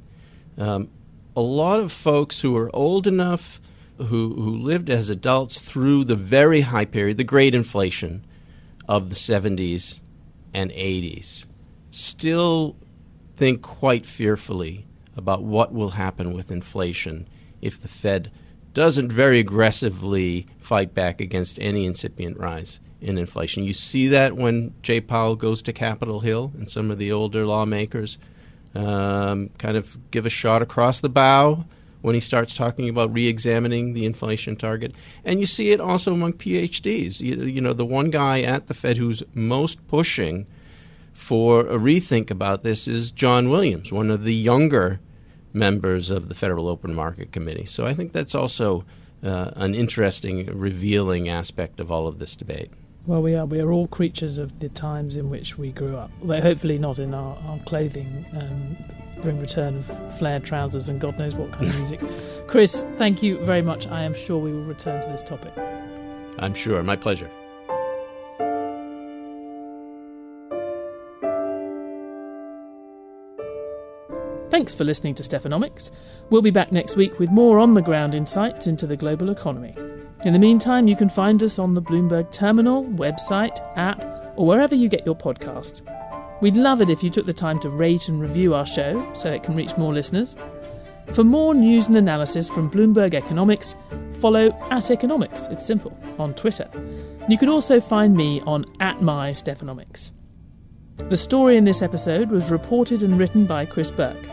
Um, 0.57 0.91
a 1.37 1.41
lot 1.41 1.81
of 1.81 1.91
folks 1.91 2.41
who 2.41 2.57
are 2.57 2.75
old 2.75 3.09
enough, 3.09 3.61
who, 3.99 4.05
who 4.35 4.57
lived 4.59 4.89
as 4.89 5.11
adults 5.11 5.61
through 5.61 6.05
the 6.05 6.17
very 6.17 6.61
high 6.61 6.85
period, 6.85 7.17
the 7.17 7.25
great 7.25 7.55
inflation 7.55 8.25
of 8.89 9.09
the 9.09 9.17
70s 9.17 10.01
and 10.55 10.71
80s, 10.71 11.47
still 11.91 12.77
think 13.37 13.61
quite 13.61 14.07
fearfully 14.07 14.87
about 15.17 15.43
what 15.43 15.73
will 15.73 15.91
happen 15.91 16.33
with 16.33 16.53
inflation 16.53 17.29
if 17.61 17.81
the 17.81 17.89
Fed 17.89 18.31
doesn't 18.75 19.11
very 19.11 19.39
aggressively 19.39 20.47
fight 20.59 20.93
back 20.93 21.21
against 21.21 21.59
any 21.61 21.87
incipient 21.87 22.39
rise 22.39 22.81
in 23.01 23.19
inflation. 23.19 23.65
You 23.65 23.73
see 23.73 24.09
that 24.09 24.35
when 24.35 24.75
Jay 24.83 25.01
Powell 25.01 25.37
goes 25.37 25.63
to 25.63 25.73
Capitol 25.73 26.21
Hill 26.21 26.53
and 26.59 26.71
some 26.71 26.91
of 26.91 26.99
the 26.99 27.13
older 27.13 27.47
lawmakers 27.47 28.19
um, 28.75 29.51
kind 29.59 29.77
of 29.77 29.97
give 30.11 30.27
a 30.27 30.31
shot 30.31 30.63
across 30.63 31.01
the 31.01 31.09
bow 31.09 31.65
when 32.03 32.15
he 32.15 32.21
starts 32.21 32.55
talking 32.55 32.89
about 32.89 33.15
re-examining 33.15 33.95
the 33.95 34.05
inflation 34.05 34.57
target. 34.57 34.95
And 35.25 35.41
you 35.41 35.47
see 35.47 35.71
it 35.71 35.81
also 35.81 36.13
among 36.13 36.35
PhDs. 36.35 37.21
You, 37.21 37.45
you 37.45 37.61
know, 37.61 37.73
the 37.73 37.87
one 37.87 38.11
guy 38.11 38.43
at 38.43 38.67
the 38.67 38.75
Fed 38.75 38.99
who's 38.99 39.23
most 39.33 39.87
pushing 39.87 40.47
for 41.15 41.61
a 41.61 41.79
rethink 41.79 42.31
about 42.31 42.63
this 42.63 42.89
is 42.89 43.11
John 43.11 43.49
Williams, 43.49 43.93
one 43.93 44.11
of 44.11 44.25
the 44.25 44.35
younger 44.35 45.01
members 45.55 46.11
of 46.11 46.29
the 46.29 46.35
Federal 46.35 46.69
Open 46.69 46.95
Market 46.95 47.33
Committee. 47.33 47.65
So 47.65 47.87
I 47.87 47.95
think 47.95 48.13
that's 48.13 48.35
also 48.35 48.85
uh, 49.23 49.53
an 49.57 49.75
interesting, 49.75 50.47
revealing 50.47 51.29
aspect 51.29 51.81
of 51.81 51.91
all 51.91 52.07
of 52.07 52.19
this 52.19 52.37
debate. 52.37 52.71
Well, 53.07 53.23
we 53.23 53.35
are. 53.35 53.45
We 53.45 53.61
are 53.61 53.71
all 53.71 53.87
creatures 53.87 54.39
of 54.39 54.61
the 54.61 54.71
times 54.71 55.17
in 55.17 55.29
which 55.29 55.59
we 55.59 55.73
grew 55.73 55.97
up. 55.97 56.11
Although 56.23 56.41
hopefully 56.41 56.79
not 56.79 56.99
in 56.99 57.15
our, 57.15 57.37
our 57.47 57.59
clothing, 57.61 58.25
um, 58.33 58.77
bring 59.23 59.41
return 59.41 59.77
of 59.77 60.19
flared 60.19 60.45
trousers 60.45 60.89
and 60.89 61.01
God 61.01 61.19
knows 61.19 61.35
what 61.35 61.53
kind 61.53 61.71
of 61.71 61.77
music. 61.77 62.01
Chris, 62.47 62.85
thank 62.97 63.23
you 63.23 63.39
very 63.45 63.63
much. 63.63 63.87
I 63.87 64.03
am 64.03 64.15
sure 64.15 64.39
we 64.39 64.53
will 64.53 64.65
return 64.65 65.03
to 65.03 65.09
this 65.09 65.23
topic. 65.23 65.53
I'm 66.39 66.55
sure. 66.55 66.83
My 66.83 66.97
pleasure. 66.97 67.31
Thanks 74.55 74.73
for 74.73 74.85
listening 74.85 75.17
to 75.17 75.25
Stephanomics. 75.25 75.91
We'll 76.31 76.41
be 76.41 76.53
back 76.53 76.71
next 76.71 76.95
week 76.95 77.19
with 77.19 77.29
more 77.29 77.59
on 77.59 77.75
the 77.75 77.83
ground 77.83 78.15
insights 78.15 78.69
into 78.69 78.87
the 78.87 78.97
global 78.97 79.31
economy. 79.31 79.75
In 80.25 80.33
the 80.33 80.39
meantime, 80.39 80.87
you 80.87 80.95
can 80.95 81.09
find 81.09 81.43
us 81.43 81.59
on 81.59 81.75
the 81.75 81.83
Bloomberg 81.83 82.31
Terminal, 82.31 82.85
website, 82.85 83.59
app, 83.77 84.05
or 84.37 84.47
wherever 84.47 84.77
you 84.77 84.89
get 84.89 85.05
your 85.05 85.17
podcasts. 85.17 85.83
We'd 86.41 86.57
love 86.57 86.81
it 86.81 86.89
if 86.89 87.03
you 87.03 87.11
took 87.11 87.27
the 87.27 87.33
time 87.33 87.59
to 87.61 87.69
rate 87.69 88.09
and 88.09 88.21
review 88.21 88.55
our 88.55 88.65
show 88.65 89.05
so 89.13 89.33
it 89.33 89.43
can 89.43 89.57
reach 89.57 89.77
more 89.77 89.93
listeners. 89.93 90.37
For 91.11 91.25
more 91.25 91.53
news 91.53 91.89
and 91.89 91.97
analysis 91.97 92.49
from 92.49 92.71
Bloomberg 92.71 93.15
Economics, 93.15 93.75
follow 94.21 94.57
at 94.71 94.89
Economics, 94.89 95.49
it's 95.49 95.67
simple, 95.67 95.99
on 96.21 96.33
Twitter. 96.33 96.71
You 97.29 97.39
can 97.39 97.49
also 97.49 97.81
find 97.81 98.17
me 98.17 98.41
on 98.43 98.67
at 98.79 99.03
my 99.03 99.33
Stephanomics. 99.33 100.13
The 100.97 101.17
story 101.17 101.57
in 101.57 101.65
this 101.65 101.83
episode 101.83 102.31
was 102.31 102.53
reported 102.53 103.03
and 103.03 103.19
written 103.19 103.47
by 103.47 103.67
Chris 103.67 103.91
Bourke, 103.91 104.31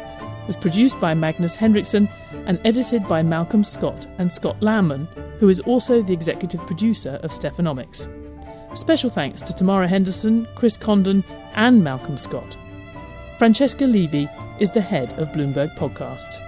was 0.51 0.57
produced 0.57 0.99
by 0.99 1.13
Magnus 1.13 1.55
Henriksson, 1.55 2.09
and 2.45 2.59
edited 2.65 3.07
by 3.07 3.23
Malcolm 3.23 3.63
Scott 3.63 4.05
and 4.17 4.29
Scott 4.29 4.59
Lanman, 4.59 5.07
who 5.39 5.47
is 5.47 5.61
also 5.61 6.01
the 6.01 6.11
executive 6.11 6.59
producer 6.67 7.21
of 7.23 7.31
Stephanomics. 7.31 8.05
Special 8.77 9.09
thanks 9.09 9.41
to 9.43 9.53
Tamara 9.53 9.87
Henderson, 9.87 10.45
Chris 10.55 10.75
Condon, 10.75 11.23
and 11.53 11.81
Malcolm 11.81 12.17
Scott. 12.17 12.57
Francesca 13.37 13.85
Levy 13.85 14.27
is 14.59 14.73
the 14.73 14.81
head 14.81 15.17
of 15.17 15.29
Bloomberg 15.29 15.73
Podcasts. 15.77 16.41